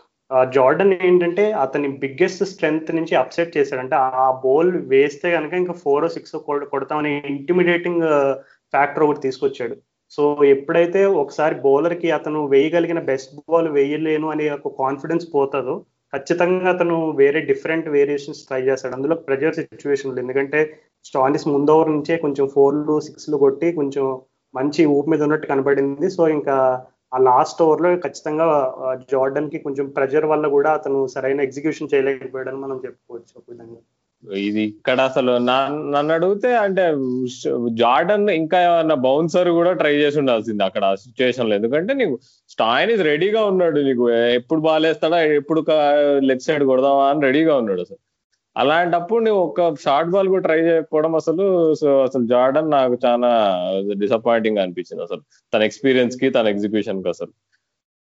[0.55, 3.79] జార్డన్ ఏంటంటే అతని బిగ్గెస్ట్ స్ట్రెంగ్త్ నుంచి అప్సెట్ చేశాడు.
[3.79, 6.35] అంటే ఆ బౌల్ వేస్తే కనుక ఇంకా ఫోర్ సిక్స్
[6.73, 8.05] కొడతామని ఇంటిమిడేటింగ్
[8.73, 9.75] ఫ్యాక్టర్ ఒకటి తీసుకొచ్చాడు.
[10.11, 15.75] సో ఎప్పుడైతే ఒకసారి బౌలర్కి అతను వేయగలిగిన బెస్ట్ బాల్ వేయలేను అనే ఒక కాన్ఫిడెన్స్ పోతుందో
[16.13, 18.95] ఖచ్చితంగా అతను వేరే డిఫరెంట్ వేరియేషన్స్ ట్రై చేస్తాడు.
[18.97, 20.59] అందులో ప్రెజర్ సిచ్యువేషన్లు ఎందుకంటే
[21.05, 24.05] స్టానిస్ ముందు ఓవర్ నుంచే కొంచెం ఫోర్లు సిక్స్లు కొట్టి కొంచెం
[24.53, 26.09] మంచి ఊపు మీద ఉన్నట్టు కనబడింది.
[26.17, 26.55] సో ఇంకా
[27.15, 28.47] ఆ లాస్ట్ ఓవర్లో ఖచ్చితంగా
[29.11, 33.79] జార్డన్కి కొంచెం ప్రెజర్ వల్ల కూడా అతను సరైన ఎగ్జిక్యూషన్ చేయలేకపోయాడని మనం చెప్పుకోవచ్చు ఒక విధంగా.
[34.33, 36.83] ఇది ఇక్కడ అసలు నన్ను అడిగితే అంటే
[37.73, 41.55] జార్డన్ ఇంకా ఏమన్నా బౌన్సర్ కూడా ట్రై చేసి ఉండాల్సింది అక్కడ సిచ్యువేషన్లో.
[41.55, 44.11] ఎందుకంటే నీకు స్టాయిన్ ఇది రెడీగా ఉన్నాడు నీకు.
[44.11, 45.65] ఎప్పుడు బాలేస్తాడా ఎప్పుడు
[46.29, 48.01] లెగ్ సైడ్ కొడదామా అని రెడీగా ఉన్నాడు అసలు.
[48.57, 53.31] అలాంటప్పుడు నువ్వు ఒక షార్ట్ బాల్ కూడా ట్రై చేయకపోవడం అసలు సో అసలు జార్డన్ నాకు చాలా
[53.97, 55.21] డిసప్పాయింటింగ్ అనిపించింది అసలు.
[55.53, 57.33] తన ఎక్స్పీరియన్స్కి తన ఎగ్జిక్యూషన్కి అసలు.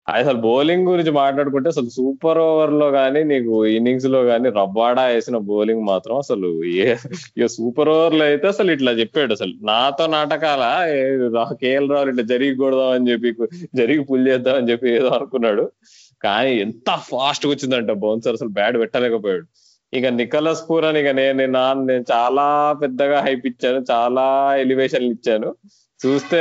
[0.09, 6.15] అసలు బౌలింగ్ గురించి మాట్లాడుకుంటే అసలు సూపర్ ఓవర్లో కానీ నీకు ఇన్నింగ్స్లో కానీ రబ్బాడా వేసిన బౌలింగ్ మాత్రం
[6.25, 6.49] అసలు
[6.83, 9.33] ఏ సూపర్ ఓవర్లో అయితే అసలు ఇట్లా చెప్పాడు.
[9.37, 10.63] అసలు నాతో నాటకాల
[11.63, 13.49] కేఎల్ రావు ఇట్లా జరిగి కొడదాం అని చెప్పి
[13.81, 15.67] జరిగి పుల్ చేద్దాం అని చెప్పి ఏదో అనుకున్నాడు.
[16.27, 19.47] కానీ ఎంత ఫాస్ట్గా వచ్చిందంట బౌన్సర్ అసలు బ్యాట్ పెట్టలేకపోయాడు.
[19.93, 21.37] ఇక నికలస్ పూరన్ ఇక నేను
[21.91, 22.47] నేను చాలా
[22.83, 24.25] పెద్దగా హైప్ ఇచ్చాను చాలా
[24.65, 25.51] ఎలివేషన్లు ఇచ్చాను.
[26.01, 26.41] చూస్తే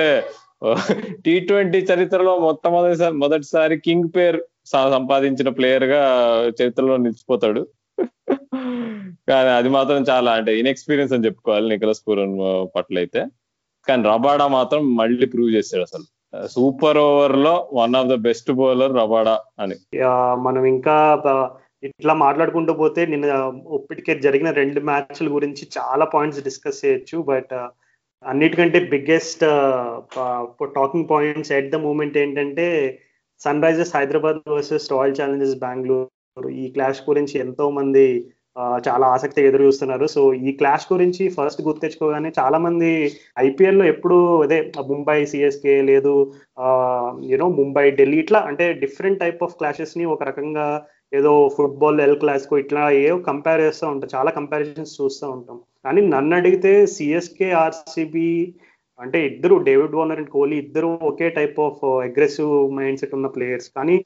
[1.25, 4.37] టీ ట్వంటీ చరిత్రలో మొట్టమొదటిసారి మొదటిసారి కింగ్ పేర్
[4.73, 6.01] సంపాదించిన ప్లేయర్గా
[6.59, 7.63] చరిత్రలో నిలిచిపోతాడు.
[9.29, 12.35] కానీ అది మాత్రం చాలా అంటే ఇన్ఎక్స్పీరియన్స్ అని చెప్పుకోవాలి నికలస్ పూరన్
[12.75, 13.21] పట్ల అయితే
[13.87, 16.05] కానీ రబాడా మాత్రం మళ్ళీ ప్రూవ్ చేశాడు అసలు.
[16.47, 19.75] సూపర్ ఓవర్లో one of the best bowler Rabada అని.
[20.47, 20.95] మనం ఇంకా
[21.83, 23.25] ఇట్లా మాట్లాడుకుంటూ పోతే నిన్న
[23.77, 27.17] ఇప్పటికే జరిగిన రెండు మ్యాచ్ల గురించి చాలా పాయింట్స్ డిస్కస్ చేయొచ్చు.
[27.31, 27.53] బట్
[28.31, 29.43] అన్నిటికంటే biggest
[30.77, 32.67] talking points at the moment ఏంటంటే
[33.65, 36.49] Sunrisers Hyderabad versus Royal Challengers Bengaluru.
[36.63, 38.05] ఈ క్లాష్ గురించి ఎంతో మంది
[38.87, 40.05] చాలా ఆసక్తి ఎదురు చూస్తున్నారు.
[40.15, 42.91] సో ఈ క్లాష్ గురించి ఫస్ట్ గుర్తెచ్చుకోగానే చాలా మంది
[43.47, 44.59] ఐపీఎల్లో ఎప్పుడు అదే
[44.91, 46.13] ముంబై సిఎస్కే లేదు
[47.31, 50.67] యూనో ముంబై ఢిల్లీ ఇట్లా అంటే డిఫరెంట్ టైప్ ఆఫ్ క్లాషెస్ని ఒక రకంగా
[51.19, 54.09] ఏదో ఫుట్బాల్ ఎల్ క్లాస్కో ఇట్లా ఏవో కంపేర్ చేస్తూ ఉంటాం.
[54.15, 55.57] చాలా కంపారిజన్స్ చూస్తూ ఉంటాం.
[55.85, 58.29] కానీ నన్ను అడిగితే సిఎస్కే ఆర్సీబీ
[58.99, 63.69] అంటే ఇద్దరు డేవిడ్ వార్నర్ అండ్ కోహ్లీ ఇద్దరు ఒకే type of aggressive mindset ఉన్న ప్లేయర్స్
[63.77, 63.97] కానీ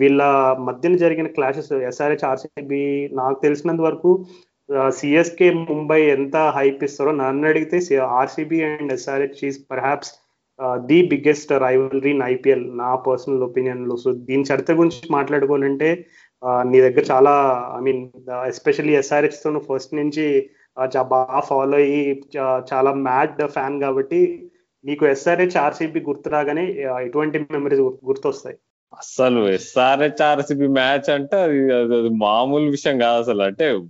[0.00, 0.22] వీళ్ళ
[0.68, 4.10] మధ్యన జరిగిన క్లాషెస్ ఎస్ఆర్హెచ్ ఆర్సీబీ నాకు తెలిసినంత వరకు
[4.68, 7.78] uh, సిఎస్కే ముంబై ఎంత హైప్ ఇస్తారో నన్ను అడిగితే
[8.18, 10.12] RCB and SRH is perhaps
[10.86, 13.96] the biggest rivalry in IPL నా పర్సనల్ ఒపీనియన్లో.
[14.04, 15.90] సో దీని చరిత్ర గురించి మాట్లాడుకోవాలంటే
[16.42, 17.34] uh, నీ దగ్గర చాలా
[17.78, 18.02] ఐ మీన్
[18.52, 20.26] ఎస్పెషల్లీ ఎస్ఆర్హెచ్తో ఫస్ట్ నుంచి
[21.02, 22.22] బాగా ఫాలో అయ్యి
[22.74, 24.50] చాలా మ్యాడ్ ఫ్యాన్ కాబట్టి
[24.84, 26.64] నీకు ఎస్ఆర్హెచ్ ఆర్సీబీ గుర్తు రాగానే
[27.06, 28.56] ఎటువంటి మెమరీస్ గుర్తొస్తాయి.
[28.98, 33.42] అసలు ఎస్ఆర్హెచ్ ఆర్సీబీ మ్యాచ్ అంటే అది అది మామూలు విషయం కాదు అసలు.
[33.42, 33.80] అంటే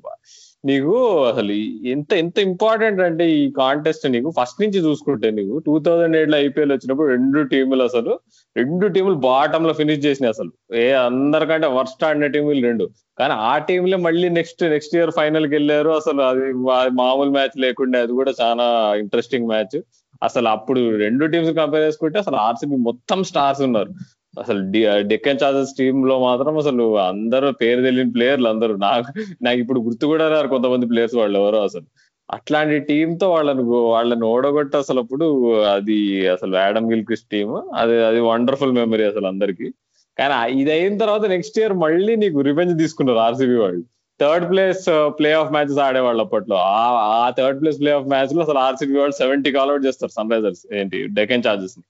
[0.66, 1.52] నీకు అసలు
[1.88, 6.72] ఎంత ఎంత ఇంపార్టెంట్ అంటే ఈ కాంటెస్ట్ నీకు ఫస్ట్ నుంచి చూసుకుంటే నీకు టూ థౌజండ్ ఎయిట్లో ఐపీఎల్
[6.72, 8.20] వచ్చినప్పుడు రెండు టీములు అసలు
[8.57, 10.76] రెండు టీములు బాటమ్లో ఫినిష్ చేసినాయి అసలు.
[10.76, 12.90] ఏ అందరికంటే వర్స్ట్ ఆడిన టీములు రెండు.
[13.18, 16.22] కానీ ఆ టీంలే మళ్ళీ నెక్స్ట్ నెక్స్ట్ ఇయర్ ఫైనల్కి వెళ్ళారు అసలు.
[16.22, 16.52] అది
[16.94, 19.81] మామూలు మ్యాచ్ లేకుండా అది కూడా చాలా ఇంట్రెస్టింగ్ మ్యాచ్
[20.22, 23.90] అసలు అప్పుడు రెండు టీమ్స్ కంపేర్ చేసుకుంటే అసలు ఆర్సీబీ మొత్తం స్టార్స్ ఉన్నారు.
[24.38, 24.61] అసలు
[25.01, 28.77] డెక్కన్ చార్జెస్ టీమ్లో మాత్రం అసలు అందరూ పేరు తెలియని ప్లేయర్లు అందరూ.
[28.77, 29.11] నాకు
[29.42, 31.85] నాకు ఇప్పుడు గుర్తు కూడా రారు కొంతమంది ప్లేయర్స్ వాళ్ళు ఎవరో అసలు.
[32.31, 35.27] అట్లాంటి టీమ్తో వాళ్ళని వాళ్ళని ఓడగొట్టి అసలు అప్పుడు
[35.61, 39.75] అది అసలు యాడమ్ గిల్క్రిస్ టీమ్ అది అది వండర్ఫుల్ మెమరీ అసలు అందరికి.
[40.18, 43.85] కానీ ఇది అయిన తర్వాత నెక్స్ట్ ఇయర్ మళ్ళీ నీకు రివెంజ్ తీసుకున్నారు ఆర్సీబీ వాళ్ళు.
[44.20, 44.87] Third place
[45.18, 46.57] play off matches ఆడేవాళ్ళు అప్పట్లో.
[46.57, 51.07] ఆ థర్డ్ ప్లేస్ ప్లే ఆఫ్ మ్యాచ్లో అసలు ఆర్సీబీ వాళ్ళు సెవెంటీ కాల్అౌట్ చేస్తారు సన్ రైజర్స్ ఏంటి
[51.07, 51.85] డెకెన్ చార్జెస్ని.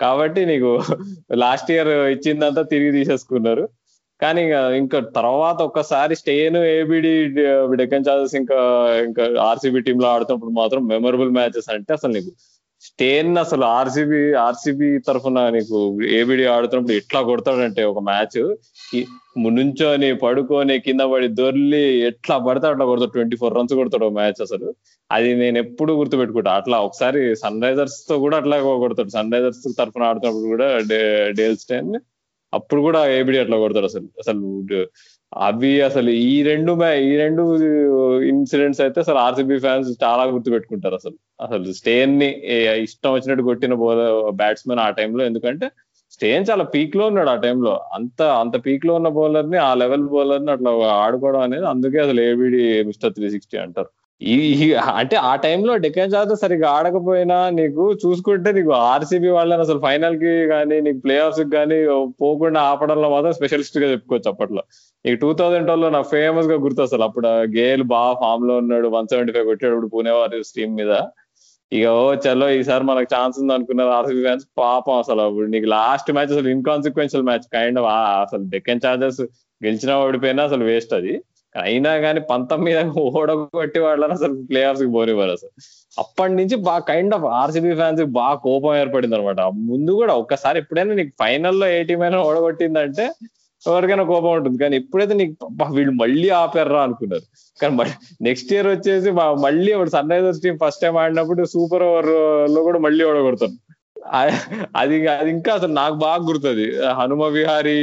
[0.00, 0.70] కాబట్టి నీకు
[1.34, 3.64] లాస్ట్ ఇయర్ ఇచ్చిందంతా తిరిగి తీసేసుకున్నారు.
[4.20, 7.12] కానీ ఇంకా ఇంకా తర్వాత ఒక్కసారి స్టేన్ ఏబిడి
[7.76, 8.58] డెక్కన్ చార్జెస్ ఇంకా
[9.04, 12.32] ఇంకా ఆర్సీబీ టీమ్లో ఆడుతున్నప్పుడు మాత్రం మెమరబుల్ మ్యాచెస్ అంటే అసలు నీకు
[12.86, 15.78] స్టేన్ అసలు ఆర్సీబీ ఆర్సీబీ తరఫున నీకు
[16.18, 18.40] ఏబిడి ఆడుతున్నప్పుడు ఎట్లా కొడతాడంటే ఒక మ్యాచ్.
[19.38, 23.10] నుంచొని పడుకొని కింద పడి దొర్లి ఎట్లా పడితే అట్లా కొడతాడు.
[23.10, 24.68] ట్వంటీ ఫోర్ రన్స్ కొడతాడు మ్యాచ్ అసలు.
[25.10, 26.52] అది నేను ఎప్పుడు గుర్తుపెట్టుకుంటా.
[26.60, 29.08] అట్లా ఒకసారి సన్ రైజర్స్తో కూడా అట్లా కొడతాడు.
[29.08, 30.68] సన్ రైజర్స్ తరఫున ఆడుతున్నప్పుడు కూడా
[31.40, 31.92] డేల్ స్టేన్
[32.52, 34.08] అప్పుడు కూడా ఏబిడి అట్లా కొడతాడు అసలు.
[34.22, 34.40] అసలు
[35.34, 36.72] అవి అసలు ఈ రెండు
[37.06, 37.42] ఈ రెండు
[38.32, 41.16] ఇన్సిడెంట్స్ అయితే అసలు ఆర్సీబీ ఫ్యాన్స్ చాలా గుర్తు పెట్టుకుంటారు అసలు.
[41.40, 42.28] అసలు స్టేన్ని
[42.82, 45.68] ఇష్టం వచ్చినట్టు కొట్టిన బౌలర్ బ్యాట్స్మెన్ ఆ టైంలో ఎందుకంటే
[46.12, 50.70] స్టేన్ చాలా పీక్లో ఉన్నాడు ఆ టైంలో అంత అంత పీక్లో ఉన్న బౌలర్ని ఆ లెవెల్ బౌలర్ని అట్లా
[50.98, 53.90] ఆడుకోవడం అనేది అందుకే అసలు ఏబిడి మిస్టర్ త్రీ సిక్స్టీ అంటారు.
[54.32, 54.66] ఈ
[54.98, 60.76] అంటే ఆ టైంలో డెక్కన్ చార్జర్స్ సరిగ్గా ఆడకపోయినా నీకు చూసుకుంటే నీకు ఆర్సీబీ వాళ్ళని అసలు ఫైనల్కి కానీ
[60.86, 61.78] నీకు ప్లే ఆఫ్స్కి కానీ
[62.22, 64.62] పోకుండా ఆపడంలో మాత్రం స్పెషలిస్ట్గా చెప్పుకోవచ్చు అప్పట్లో.
[65.04, 67.04] ఈ టూ థౌసండ్లో నాకు ఫేమస్గా గుర్తు అసలు.
[67.08, 70.94] అప్పుడు గేల్ బాగా ఫామ్లో ఉన్నాడు వన్ సెవెంటీ ఫైవ్ కొట్టాడు ఇప్పుడు పూణే వారియర్స్ టీం మీద.
[71.72, 76.10] ఇక ఓ చలో ఈసారి మనకు ఛాన్స్ ఉంది అనుకున్నారు ఆర్సీబీ ఫ్యాన్స్ పాపం అసలు అప్పుడు నీకు లాస్ట్
[76.16, 77.88] మ్యాచ్ అసలు ఇన్కాన్సిక్వెన్షియల్ మ్యాచ్ కైండ్ ఆఫ్
[78.24, 79.22] అసలు డెక్కన్ చార్జర్స్
[79.60, 81.14] గెలిచినా ఓడిపోయినా అసలు వేస్ట్ అది.
[81.54, 85.52] అయినా కానీ పంతం మీద ఓడగొట్టి వాళ్ళని అసలు ప్లే ఆఫ్స్కి పోనివ్వరు అసలు.
[85.98, 89.40] అప్పటి నుంచి బాగా కైండ్ ఆఫ్ ఆర్సీబీ ఫ్యాన్స్ బాగా కోపం ఏర్పడింది అనమాట
[89.70, 93.06] ముందు కూడా ఒక్కసారి ఎప్పుడైనా నీకు ఫైనల్లో ఏ టీం అయినా ఓడగొట్టిందంటే
[93.62, 94.58] ఎవరికైనా కోపం ఉంటుంది.
[94.62, 97.26] కానీ ఎప్పుడైతే నీకు వీళ్ళు మళ్ళీ ఆపేర్రా అనుకున్నారు.
[97.58, 97.90] కానీ
[98.28, 103.04] నెక్స్ట్ ఇయర్ వచ్చేసి మళ్ళీ మళ్ళీ Sunrisers team first time ఆడినప్పుడు సూపర్ ఓవర్లో కూడా మళ్ళీ
[103.04, 103.56] ఓడగొడతారు.
[104.12, 106.66] అది అది ఇంకా అసలు నాకు బాగా గుర్తుంది.
[107.00, 107.78] హనుమ విహారీ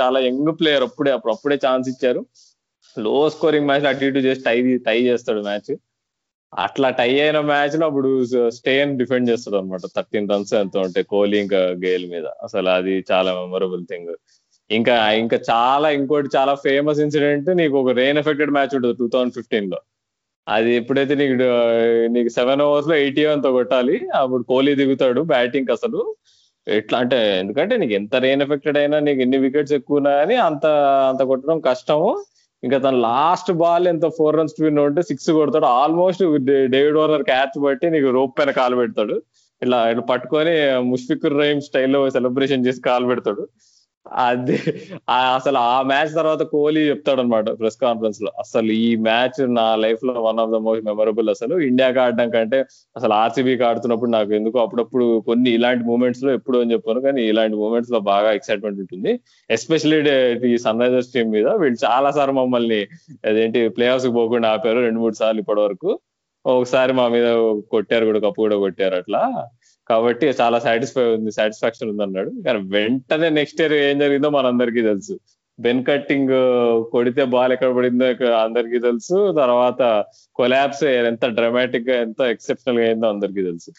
[0.00, 2.26] చాలా యంగ్ ప్లేయర్ అప్పుడే అప్పుడు అప్పుడే ఛాన్స్ ఇచ్చారు.
[2.96, 5.72] లో స్కోరింగ్ మ్యాచ్ అటు ఇటు చేసి టై టై చేస్తాడు మ్యాచ్
[6.52, 8.08] అట్లా టై అయిన మ్యాచ్లో అప్పుడు
[8.56, 11.06] స్టేన్ డిఫెండ్ చేస్తాడు అనమాట థర్టీన్ రన్స్ ఎంత ఉంటాయి.
[11.12, 12.26] కోహ్లీ ఇంకా గేల్ మీద.
[12.46, 14.10] అసలు అది చాలా మెమొరబుల్ థింగ్
[14.70, 19.34] ఇంకా ఇంకా చాలా ఇంకోటి చాలా ఫేమస్ ఇన్సిడెంట్ నీకు ఒక రెయిన్ ఎఫెక్టెడ్ మ్యాచ్ ఉంటుంది టూ థౌసండ్
[19.38, 19.78] ఫిఫ్టీన్లో.
[20.46, 21.34] అది ఎప్పుడైతే నీకు
[22.16, 26.00] నీకు సెవెన్ ఓవర్స్లో ఎయిటీ అంత కొట్టాలి అప్పుడు కోహ్లీ దిగుతాడు బ్యాటింగ్ అసలు.
[26.66, 30.66] ఎట్లా అంటే ఎందుకంటే నీకు ఎంత రెయిన్ ఎఫెక్టెడ్ అయినా నీకు ఎన్ని వికెట్స్ ఎక్కువ ఉన్నా కానీ అంత
[31.10, 32.10] అంత కొట్టడం కష్టము.
[32.64, 35.64] ఇంకా తన లాస్ట్ బాల్ ఎంత ఫోర్ రన్స్ విన్ ఉంటే సిక్స్ కొడతాడు.
[35.64, 36.22] ఆల్మోస్ట్
[36.74, 39.16] డేవిడ్ వార్నర్ క్యాచ్ బట్టి నీకు రోప్ పైన కాలు పెడతాడు.
[39.62, 40.54] ఇట్లా ఇట్లా పట్టుకొని
[40.90, 43.42] ముష్ఫికుర్ రహీం స్టైల్లో సెలబ్రేషన్ చేసి కాలు పెడతాడు.
[44.06, 44.56] అది
[45.36, 50.40] అసలు ఆ మ్యాచ్ తర్వాత కోహ్లీ చెప్తాడు అనమాట ప్రెస్ కాన్ఫరెన్స్లో అసలు ఈ మ్యాచ్ నా లైఫ్లో one
[50.44, 51.54] of the most memorable అసలు.
[51.68, 52.58] ఇండియాకి ఆడడం కంటే
[52.96, 57.02] అసలు ఆర్సీబీకి ఆడుతున్నప్పుడు నాకు ఎందుకు అప్పుడప్పుడు కొన్ని ఇలాంటి మూమెంట్స్లో ఎప్పుడు అని చెప్పాను.
[57.06, 59.12] కానీ ఇలాంటి మూమెంట్స్లో బాగా ఎక్సైట్మెంట్ ఉంటుంది.
[59.50, 60.00] ఎస్పెషల్లీ
[60.52, 62.80] ఈ సన్ రైజర్స్ టీం మీద వీళ్ళు చాలా సార్లు మమ్మల్ని
[63.30, 65.90] అదేంటి ప్లే ఆఫ్స్కి పోకుండా ఆపారు రెండు మూడు సార్లు ఇప్పటి వరకు
[66.44, 67.26] ఒకసారి మా మీద
[67.72, 69.20] కొట్టారు కూడా కప్పు కూడా కొట్టారు అట్లా.
[69.92, 72.30] కాబట్టి చాలా సాటిస్ఫై ఉంది సాటిస్ఫాక్షన్ ఉంది అన్నాడు.
[72.46, 75.14] కానీ వెంటనే నెక్స్ట్ ఇయర్ ఏం జరిగిందో మనందరికీ తెలుసు.
[75.58, 76.30] బెన్ కట్టింగ్
[76.92, 78.06] కొడితే బాల్ ఎక్కడ పడిందో
[78.44, 79.18] అందరికీ తెలుసు.
[79.40, 79.80] తర్వాత
[80.38, 83.72] కొలాబ్స్ ఎంత డ్రామాటిక్గా ఎంత ఎక్సెప్షనల్గా అయిందో అందరికీ తెలుసు.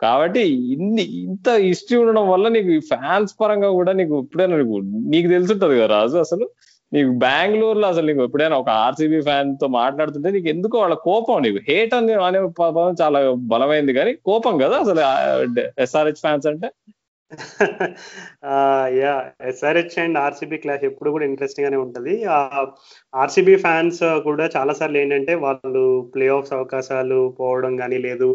[0.00, 0.42] కాబట్టి
[0.74, 4.76] ఇన్ని ఇంత హిస్టరీ ఉండడం వల్ల నీకు ఫ్యాన్స్ పరంగా కూడా నీకు ఇప్పుడే నీకు
[5.14, 6.46] నీకు తెలుసుంటది కదా రాజు అసలు.
[6.92, 11.60] నీకు బెంగళూరులో అసలు నీకు ఎప్పుడైనా ఒక ఆర్సీబీ ఫ్యాన్తో మాట్లాడుతుంటే నీకు ఎందుకో వాళ్ళ కోపం నీకు.
[11.68, 13.18] హేట్ అని అనే పదం చాలా
[13.52, 15.02] బలమైంది కానీ కోపం కదా అసలు
[15.84, 16.70] ఎస్ఆర్హెచ్ ఫ్యాన్స్ అంటే?
[19.00, 19.12] Yeah
[19.50, 22.14] SRH and RCB clash ఎప్పుడు కూడా ఇంట్రెస్టింగ్ గానే ఉంటది.
[23.14, 25.82] ఆర్సీబీ ఫ్యాన్స్ కూడా చాలా సార్లు ఏంటంటే వాళ్ళు
[26.14, 28.28] ప్లే ఆఫ్స్ అవకాశాలు పోవడం కానీ లేదు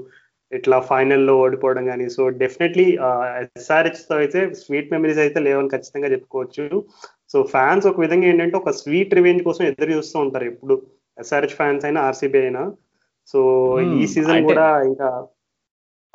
[0.51, 2.87] ఇట్లా ఫైనల్లో ఓడిపోవడం కానీ సో డెఫినెట్లీ
[3.59, 6.65] ఎస్ఆర్హెచ్తో అయితే స్వీట్ మెమరీస్ అయితే లేవని ఖచ్చితంగా చెప్పుకోవచ్చు.
[7.31, 10.75] సో ఫ్యాన్స్ ఒక విధంగా ఏంటంటే ఒక స్వీట్ రివెంజ్ కోసం ఎదురు చూస్తూ ఉంటారు ఎప్పుడు.
[11.17, 12.63] ఎస్ఆర్హెచ్ ఫ్యాన్స్ అయినా ఆర్సీబీ అయినా.
[13.29, 13.39] సో
[14.01, 15.07] ఈ సీజన్ కూడా ఇంకా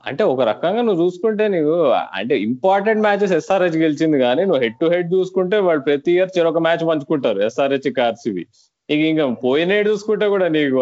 [0.04, 1.74] అంటే ఒక రకంగా నువ్వు చూసుకుంటే నీకు
[2.18, 6.60] అంటే ఇంపార్టెంట్ మ్యాచెస్ ఎస్ఆర్హెచ్ గెలిచింది కానీ నువ్వు హెడ్ టు హెడ్ చూసుకుంటే వాళ్ళు ప్రతి ఇయర్ చెరొక
[6.66, 8.44] మ్యాచ్ పంచుకుంటారు ఎస్ఆర్హెచ్ ఆర్సీబీ
[8.88, 10.76] ఇక ఇంకా పోయినేడు చూసుకుంటే కూడా నీకు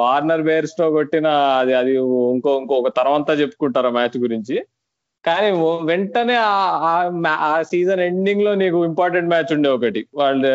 [0.00, 1.28] వార్నర్ బేర్స్టో కొట్టిన
[1.60, 1.92] అది అది
[2.34, 4.56] ఇంకో ఇంకొక తరమంతా చెప్పుకుంటారు ఆ మ్యాచ్ గురించి.
[5.24, 5.48] కానీ
[5.82, 6.34] వెంటనే
[7.28, 10.06] ఆ సీజన్ ఎండింగ్లో నీకు ఇంపార్టెంట్ మ్యాచ్ ఉండే ఒకటి.
[10.14, 10.48] వాళ్ళు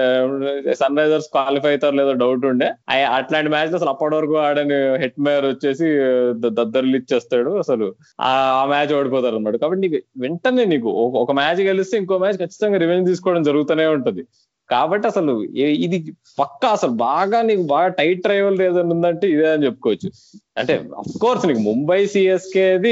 [0.74, 2.70] సన్ రైజర్స్ క్వాలిఫై అవుతారు లేదో డౌట్ ఉండే.
[3.04, 5.90] అట్లాంటి మ్యాచ్ అసలు అప్పటి వరకు ఆడని హెట్ మేయర్ వచ్చేసి
[6.50, 7.96] దద్దరులు ఇచ్చేస్తాడు అసలు.
[8.22, 10.90] ఆ మ్యాచ్ ఓడిపోతారు అనమాట కాబట్టి నీకు వెంటనే నీకు
[11.24, 14.24] ఒక మ్యాచ్ గెలిస్తే ఇంకో మ్యాచ్ ఖచ్చితంగా రివెంజ్ తీసుకోవడం జరుగుతూనే ఉంటది.
[14.70, 15.34] కాబట్టి అసలు
[15.86, 15.98] ఇది
[16.42, 20.10] పక్కా అసలు బాగా నీకు బాగా టైట్ ట్రైవల్ ఏదైనా ఉందంటే ఇదే అని చెప్పుకోవచ్చు.
[20.60, 22.92] అంటే అఫ్ కోర్స్ నీకు ముంబై సిఎస్కేది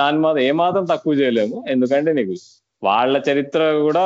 [0.00, 1.58] దాని మాత్రం ఏమాత్రం తక్కువ చేయలేము.
[1.74, 2.36] ఎందుకంటే నీకు
[2.82, 4.04] వాళ్ళ చరిత్ర కూడా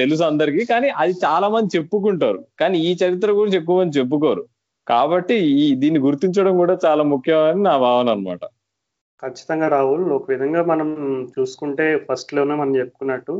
[0.00, 2.40] తెలుసు అందరికీ కానీ అది చాలా మంది చెప్పుకుంటారు.
[2.60, 4.44] కానీ ఈ చరిత్ర గురించి ఎక్కువ మంది చెప్పుకోరు.
[4.86, 8.44] కాబట్టి ఈ దీన్ని గుర్తించడం కూడా చాలా ముఖ్యమని నా భావన అనమాట
[9.22, 10.88] ఖచ్చితంగా రాహుల్ ఒక విధంగా మనం
[11.34, 13.34] చూసుకుంటే ఫస్ట్లోనే మనం చెప్పుకున్నట్టు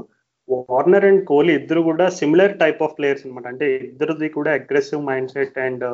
[0.52, 5.32] వార్నర్ అండ్ కోహ్లీ ఇద్దరు కూడా సిమిలర్ టైప్ ఆఫ్ ప్లేయర్స్ అనమాట అంటే ఇద్దరిది కూడా అగ్రెసివ్ మైండ్
[5.34, 5.84] సెట్ అండ్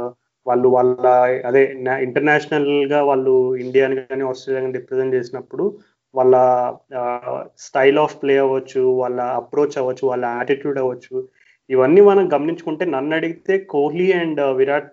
[0.46, 1.06] వాళ్ళు వాళ్ళ
[1.48, 1.62] అదే
[2.06, 5.64] ఇంటర్నేషనల్గా వాళ్ళు ఇండియాని కానీ ఆస్ట్రేలియా కానీ రిప్రజెంట్ చేసినప్పుడు
[6.14, 6.36] వాళ్ళ
[7.66, 11.16] స్టైల్ ఆఫ్ ప్లే అవ్వచ్చు వాళ్ళ అప్రోచ్ అవ్వచ్చు వాళ్ళ యాటిట్యూడ్ అవ్వచ్చు.
[11.70, 14.92] ఇవన్నీ మనం గమనించుకుంటే నన్ను అడిగితే Kohli and Virat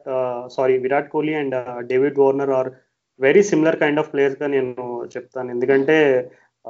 [0.56, 1.56] sorry Virat Kohli and
[1.92, 2.70] David Warner are
[3.20, 4.74] very similar kind of ప్లేయర్స్గా నేను
[5.16, 5.50] చెప్తాను.
[5.56, 5.98] ఎందుకంటే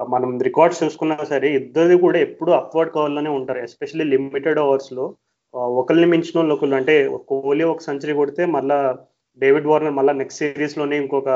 [0.09, 3.59] మనం రికార్డ్స్ చూసుకున్నా సరే ఇద్దరు కూడా ఎప్పుడు అప్వర్డ్ కవర్లోనే ఉంటారు.
[3.59, 5.15] ఎస్పెషల్లీ లిమిటెడ్ ఓవర్స్లో
[5.55, 6.75] ఒకరిని మించిన వాళ్ళు ఒకళ్ళు.
[6.75, 8.97] అంటే కోహ్లీ ఒక సెంచరీ కొడితే మళ్ళా
[9.39, 11.29] డేవిడ్ వార్నర్ మళ్ళీ నెక్స్ట్ సిరీస్లోనే ఇంకొక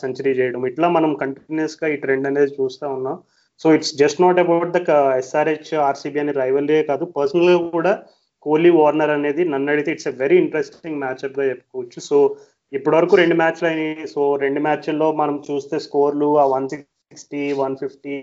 [0.00, 0.66] సెంచరీ చేయడం.
[0.66, 3.18] ఇట్లా మనం కంటిన్యూస్గా ఈ ట్రెండ్ అనేది చూస్తూ ఉన్నాం.
[3.58, 7.04] So it's just not about the SRH RCB అనే రైవల్రీ కాదు.
[7.04, 8.02] పర్సనల్గా కూడా
[8.42, 12.00] కోహ్లీ వార్నర్ అనేది నన్ను అడిగితే ఇట్స్ ఎ వెరీ ఇంట్రెస్టింగ్ మ్యాచ్అప్గా చెప్పుకోవచ్చు.
[12.00, 12.36] సో
[12.72, 14.06] ఇప్పటి వరకు రెండు మ్యాచ్లు అయినాయి.
[14.08, 16.68] సో రెండు మ్యాచ్ల్లో మనం చూస్తే స్కోర్లు ఆ వన్
[17.10, 18.14] సిక్స్టీ వన్ ఫిఫ్టీ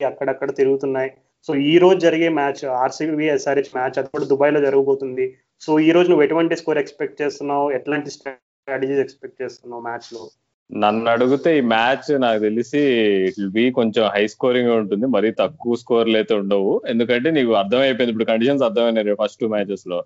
[0.00, 1.10] అక్కడక్కడ తిరుగుతున్నాయి.
[1.46, 5.24] సో ఈ రోజు జరిగే మ్యాచ్ ఆర్సీబీ ఎస్ఆర్హెచ్ మ్యాచ్ అది కూడా దుబాయ్లో జరగబోతుంది.
[5.64, 7.66] సో ఈ రోజు నువ్వు ఎటువంటి స్కోర్ ఎక్స్పెక్ట్ చేస్తున్నావు?
[7.78, 10.22] ఎట్లాంటి స్ట్రాటజీస్ ఎక్స్పెక్ట్ చేస్తున్నావు మ్యాచ్లో
[10.70, 12.80] నన్ను అడిగితే ఈ మ్యాచ్ నాకు తెలిసి
[13.28, 15.06] ఇట్ బి కొంచెం హై స్కోరింగ్ ఉంటుంది.
[15.14, 16.70] మరి తక్కువ స్కోర్లు అయితే ఉండవు.
[16.92, 18.12] ఎందుకంటే నీకు అర్థమైపోయింది.
[18.14, 19.98] ఇప్పుడు కండిషన్స్ అర్థమైనాయి ఫస్ట్ టూ మ్యాచెస్లో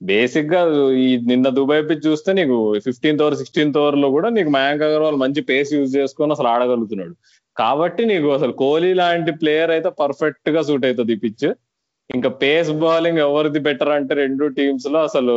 [0.00, 0.60] బేసిక్గా
[1.04, 5.40] ఈ నిన్న దుబాయ్ పిచ్ చూస్తే నీకు ఫిఫ్టీన్త్ ఓవర్ సిక్స్టీన్త్ ఓవర్లో కూడా నీకు మయాంక్ అగర్వాల్ మంచి
[5.50, 7.14] పేస్ యూజ్ చేసుకొని అసలు ఆడగలుగుతున్నాడు.
[7.56, 11.46] కాబట్టి నీకు అసలు కోహ్లీ లాంటి ప్లేయర్ అయితే పర్ఫెక్ట్గా సూట్ అవుతుంది ఈ పిచ్
[12.10, 15.34] ఇంకా పేస్ బౌలింగ్ ఎవరిది బెటర్ అంటే రెండు టీమ్స్లో అసలు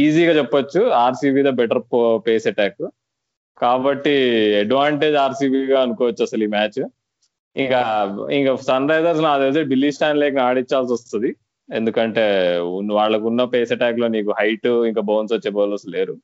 [0.00, 0.80] ఈజీగా చెప్పొచ్చు.
[1.04, 1.82] RCB the better
[2.26, 2.82] pace attack
[3.62, 4.14] కాబట్టి
[4.62, 6.80] అడ్వాంటేజ్ ఆర్సీబీగా అనుకోవచ్చు అసలు ఈ మ్యాచ్
[7.56, 7.80] ఇంకా
[8.38, 11.30] ఇంకా సన్ రైజర్స్ నాకు తెలిసి ఢిల్లీ స్టాండ్ లేక ఆడించాల్సి వస్తుంది.
[11.68, 12.24] ఎందుకంటే
[12.98, 16.14] వాళ్ళకున్న పేస్ అటాక్లో నీకు హైట్ ఇంకా బౌన్స్ వచ్చే బౌలర్స్ లేరు.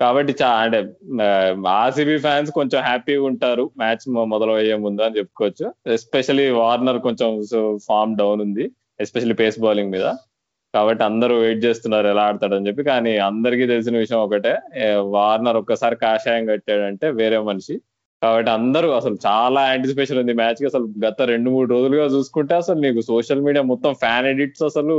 [0.00, 0.78] కాబట్టి చా అంటే
[1.68, 3.70] ఆర్సీబీ ఫ్యాన్స్ కొంచెం హ్యాపీగా ఉంటారు.
[3.78, 5.66] మ్యాచ్ మొదలయ్యే ముందు అని చెప్పుకోవచ్చు.
[5.92, 7.30] ఎస్పెషలీ వార్నర్ కొంచెం
[7.86, 8.64] ఫామ్ డౌన్ ఉంది.
[9.00, 10.06] ఎస్పెషల్లీ పేస్ బౌలింగ్ మీద.
[10.74, 12.82] కాబట్టి అందరూ వెయిట్ చేస్తున్నారు ఎలా ఆడతాడని చెప్పి.
[12.82, 14.54] కానీ అందరికీ తెలిసిన విషయం ఒకటే.
[15.16, 17.76] వార్నర్ ఒక్కసారి కాషాయం కట్టాడంటే వేరే మనిషి.
[18.22, 20.32] కాబట్టి అందరూ అసలు చాలా యాంటిసిపేషన్ ఉంది.
[20.32, 24.96] మ్యాచ్కి అసలు గత రెండు మూడు రోజులుగా చూసుకుంటే అసలు నీకు సోషల్ మీడియా మొత్తం ఫ్యాన్ ఎడిట్స్ అసలు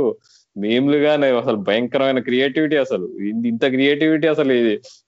[0.56, 3.06] మేములుగానే అసలు భయంకరమైన క్రియేటివిటీ అసలు.
[3.48, 4.52] ఇంత క్రియేటివిటీ అసలు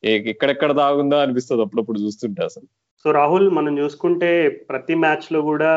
[0.04, 2.66] ఎక్కడెక్కడ దాగుందో అనిపిస్తుంది అప్పుడప్పుడు చూస్తుంటే అసలు.
[3.04, 5.70] సో రాహుల్ మనం చూసుకుంటే ప్రతి మ్యాచ్లో కూడా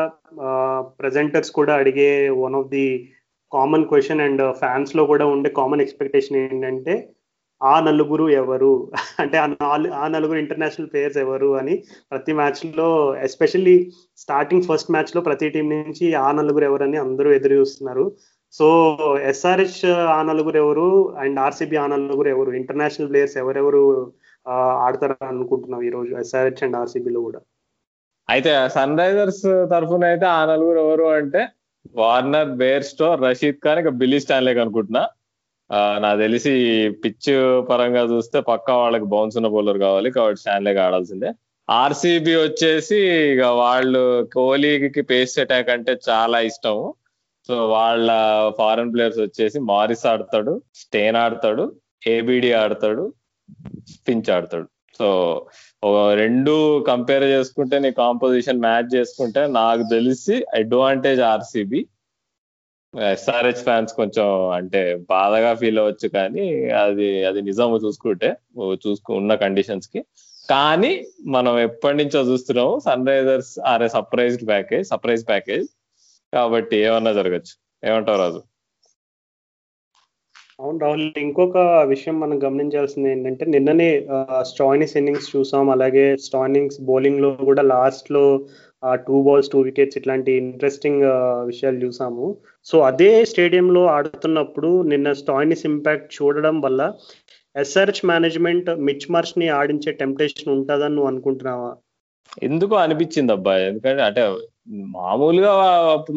[1.00, 2.86] ప్రెజెంటర్స్ కూడా అడిగే one of the
[3.52, 6.94] common question and ఫ్యాన్స్లో కూడా ఉండే కామన్ ఎక్స్పెక్టేషన్ ఏంటంటే
[7.60, 8.70] ఆ నలుగురు ఎవరు?
[9.20, 9.36] అంటే
[9.94, 11.74] ఆ నలుగురు ఇంటర్నేషనల్ ప్లేయర్స్ ఎవరు అని
[12.10, 12.88] ప్రతి మ్యాచ్లో
[13.20, 13.76] ఎస్పెషల్లీ
[14.16, 18.04] స్టార్టింగ్ ఫస్ట్ మ్యాచ్లో ప్రతి టీం నుంచి ఆ నలుగురు ఎవరని అందరూ ఎదురు చూస్తున్నారు.
[18.58, 18.66] సో
[19.30, 19.78] ఎస్ఆర్హెచ్
[20.16, 20.86] ఆ నలుగురు ఎవరు
[21.22, 22.50] అండ్ ఆర్సీబీ ఆ నలుగురు ఎవరు?
[22.60, 23.82] ఇంటర్నేషనల్ ప్లేయర్స్ ఎవరెవరు
[24.86, 27.40] ఆడతారు అనుకుంటున్నాం ఈ రోజు ఎస్ఆర్హెచ్ అండ్ ఆర్సీబీలో కూడా?
[28.28, 31.42] అయితే సన్ రైజర్స్ తరఫున అయితే ఆ నలుగురు ఎవరు అంటే
[32.00, 35.02] Warner Bairstow Rashid Khan ఇక బిల్లీ స్టాన్లే అనుకుంటున్నా.
[36.04, 36.52] నాకు తెలిసి
[37.04, 37.32] పిచ్
[37.68, 40.10] పరంగా చూస్తే పక్కా వాళ్ళకి బౌన్స్ ఉన్న బౌలర్ కావాలి.
[40.16, 41.30] కాబట్టి స్టాన్లే ఆడాల్సిందే.
[41.68, 42.98] ఆర్సీబీ వచ్చేసి
[43.34, 44.02] ఇక వాళ్ళు
[44.34, 46.84] కోహ్లీకి పేస్ అటాక్ అంటే చాలా ఇష్టము.
[47.48, 48.08] సో వాళ్ళ
[48.58, 50.52] ఫారెన్ ప్లేయర్స్ వచ్చేసి మారిస్ ఆడతాడు
[50.82, 51.64] స్టేన్ ఆడతాడు
[52.14, 53.04] ఏబిడి ఆడతాడు
[54.06, 54.68] ఫించ్ ఆడతాడు.
[54.98, 55.08] సో
[56.22, 56.54] రెండు
[56.90, 61.80] కంపేర్ చేసుకుంటే నీ కాంపోజిషన్ మ్యాచ్ చేసుకుంటే నాకు తెలిసి అడ్వాంటేజ్ ఆర్సీబీ
[62.94, 64.26] ఎస్ఆర్హెచ్ ఫ్యాన్స్ కొంచెం
[64.56, 64.80] అంటే
[65.12, 66.46] బాధగా ఫీల్ అవ్వచ్చు కానీ
[66.82, 68.30] అది అది నిజం చూసుకుంటే
[68.84, 70.00] చూసుకు ఉన్న కండిషన్స్కి.
[70.48, 70.92] కానీ
[71.36, 72.74] మనం ఎప్పటి నుంచో చూస్తున్నాము
[73.10, 75.66] Sunrisers are a surprised package surprise package
[76.32, 77.54] కాబట్టి ఏమన్నా జరగచ్చు.
[77.82, 78.40] ఏమంటావు రాజు?
[80.60, 81.58] అవును రాహుల్ ఇంకొక
[81.92, 83.88] విషయం మనం గమనించాల్సింది ఏంటంటే నిన్ననే
[84.50, 85.70] స్టాయినిస్ ఇన్నింగ్స్ చూసాం.
[85.70, 88.24] అలాగే స్టాయినింగ్స్ బౌలింగ్లో కూడా లాస్ట్లో
[89.06, 91.02] టూ బాల్స్ టూ వికెట్స్ ఇట్లాంటి ఇంట్రెస్టింగ్
[91.50, 92.26] విషయాలు చూసాము.
[92.66, 96.80] సో అదే స్టేడియంలో ఆడుతున్నప్పుడు నిన్న స్టాయినిస్ ఇంపాక్ట్ చూడడం వల్ల
[97.56, 101.70] ఎస్ఆర్హెచ్ మేనేజ్మెంట్ మిచ్ మార్చ్ని ఆడించే టెంప్టేషన్ ఉంటుందని నువ్వు అనుకుంటున్నావా?
[102.42, 104.22] ఎందుకో అనిపించింది అబ్బాయి ఎందుకంటే అంటే
[104.96, 105.52] మామూలుగా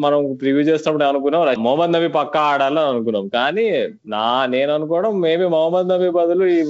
[0.04, 3.24] మనం ప్రివ్యూ చేస్తున్నప్పుడు అనుకున్నాం మొహమ్మద్ నబీ పక్కా ఆడాలని అనుకున్నాం.
[3.28, 3.64] కానీ
[4.14, 6.60] నా నేను అనుకోవడం మేబీ మొహమ్మద్ నబీ బదులు ఈ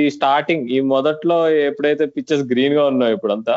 [0.00, 1.38] ఈ స్టార్టింగ్ ఈ మొదట్లో
[1.68, 3.56] ఎప్పుడైతే పిక్చర్స్ గ్రీన్గా ఉన్నాయో ఇప్పుడంతా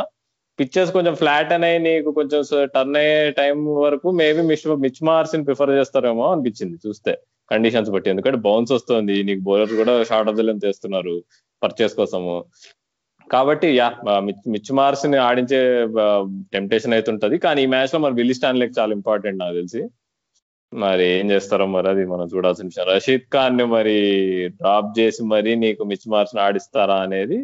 [0.60, 2.42] పిక్చర్స్ కొంచెం ఫ్లాట్ అనేవి నీకు కొంచెం
[2.76, 7.14] టర్న్ అయ్యే టైం వరకు మేబీ మిచ్ మిచ్ మార్స్ని ప్రిఫర్ చేస్తారేమో అనిపించింది చూస్తే
[7.52, 8.10] కండిషన్స్ బట్టి.
[8.10, 11.16] ఎందుకంటే బౌన్స్ వస్తుంది నీకు బౌలర్ కూడా షార్ట్ ఆఫ్ ద లెంత్ చేస్తున్నారు
[11.64, 12.36] పర్చేస్ కోసము.
[13.34, 13.88] కాబట్టి యా
[14.54, 15.60] మిచ్ మార్స్ని ఆడించే
[16.56, 17.36] టెంప్టేషన్ అయితే ఉంటది.
[17.46, 19.82] కానీ ఈ మ్యాచ్లో మరి విల్లీ స్టాన్లేక్ చాలా ఇంపార్టెంట్ నాకు తెలిసి.
[20.72, 22.88] మరి ఏం చేస్తారో మరి అది మనం చూడాల్సిన విషయం.
[22.94, 23.98] రషీద్ ఖాన్ని మరి
[24.60, 27.38] డ్రాప్ చేసి మరి నీకు మిచ్ మార్స్ని ఆడిస్తారా అనేది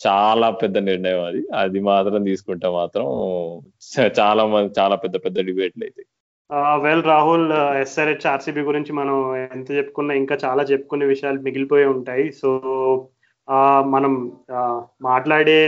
[0.00, 1.40] చాలా పెద్ద నిర్ణయం అది.
[1.62, 3.06] అది మాత్రం తీసుకుంటే మాత్రం
[4.20, 6.02] చాలా మంది చాలా పెద్ద పెద్ద డిబేట్లు అయితే.
[6.84, 7.46] వెల్ రాహుల్
[7.82, 9.16] ఎస్ఆర్హెచ్ ఆర్సీబీ గురించి మనం
[9.54, 12.26] ఎంత చెప్పుకున్నా ఇంకా చాలా చెప్పుకునే విషయాలు మిగిలిపోయి ఉంటాయి.
[12.42, 12.50] సో
[13.94, 14.12] మనం
[15.02, 15.58] మాట్లాడే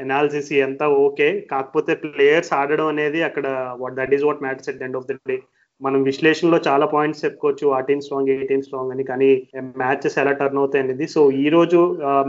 [0.00, 3.46] ఎనాలిసిస్ ఎంత ఓకే కాకపోతే ప్లేయర్స్ ఆడడం అనేది అక్కడ
[3.78, 5.36] what that is what matters at end of the day
[5.80, 9.30] మనం విశ్లేషణలో చాలా పాయింట్స్ చెప్పుకోవచ్చు ఆ టీమ్ స్ట్రాంగ్ ఏ టీమ్ స్ట్రాంగ్ అని కానీ
[9.76, 11.06] మ్యాచెస్ ఎలా టర్న్ అవుతాయి అనేది.
[11.06, 11.80] సో ఈ రోజు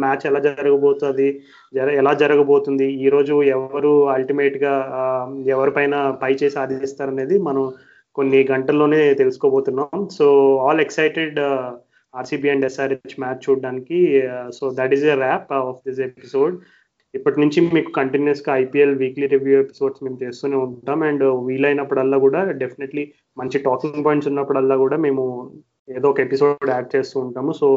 [0.04, 1.28] మ్యాచ్ ఎలా జరగబోతుంది
[1.74, 4.74] జర ఎలా జరగబోతుంది ఈ రోజు ఎవరు అల్టిమేట్గా
[5.48, 7.66] ఎవరిపైన పై చేసి సాధిస్తారు అనేది మనం
[8.16, 10.08] కొన్ని గంటల్లోనే తెలుసుకోబోతున్నాం.
[10.18, 10.26] So
[10.58, 11.40] all excited
[12.16, 14.00] RCB and SRH match చూడడానికి
[14.50, 16.56] so that is a wrap of this episode
[17.14, 21.00] ఇప్పటి నుంచి మీకు కంటిన్యూస్గా ఐపీఎల్ వీక్లీ రివ్యూ ఎపిసోడ్స్ మేము చేస్తూనే ఉంటాం.
[21.10, 23.04] అండ్ uh, వీలైనప్పుడల్లా కూడా డెఫినెట్లీ
[23.38, 25.24] మంచి టాకింగ్ పాయింట్స్ ఉన్నప్పుడల్లా కూడా మేము
[25.98, 27.52] ఏదో ఒక ఎపిసోడ్ యాడ్ చేస్తూ ఉంటాము.
[27.54, 27.68] So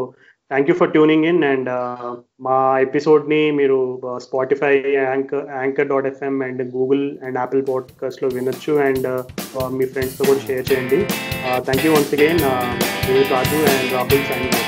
[0.51, 1.69] thank you for tuning in and
[2.41, 3.79] మా ఎపిసోడ్ని మీరు
[4.19, 9.09] Spotify anchor anchor dot FM and Google and Apple పాడ్కాస్ట్లో వినొచ్చు అండ్
[9.73, 11.01] మీ ఫ్రెండ్స్తో కూడా షేర్ చేయండి.
[11.65, 12.43] Thank you once again
[13.33, 14.59] Raju and Rahul signing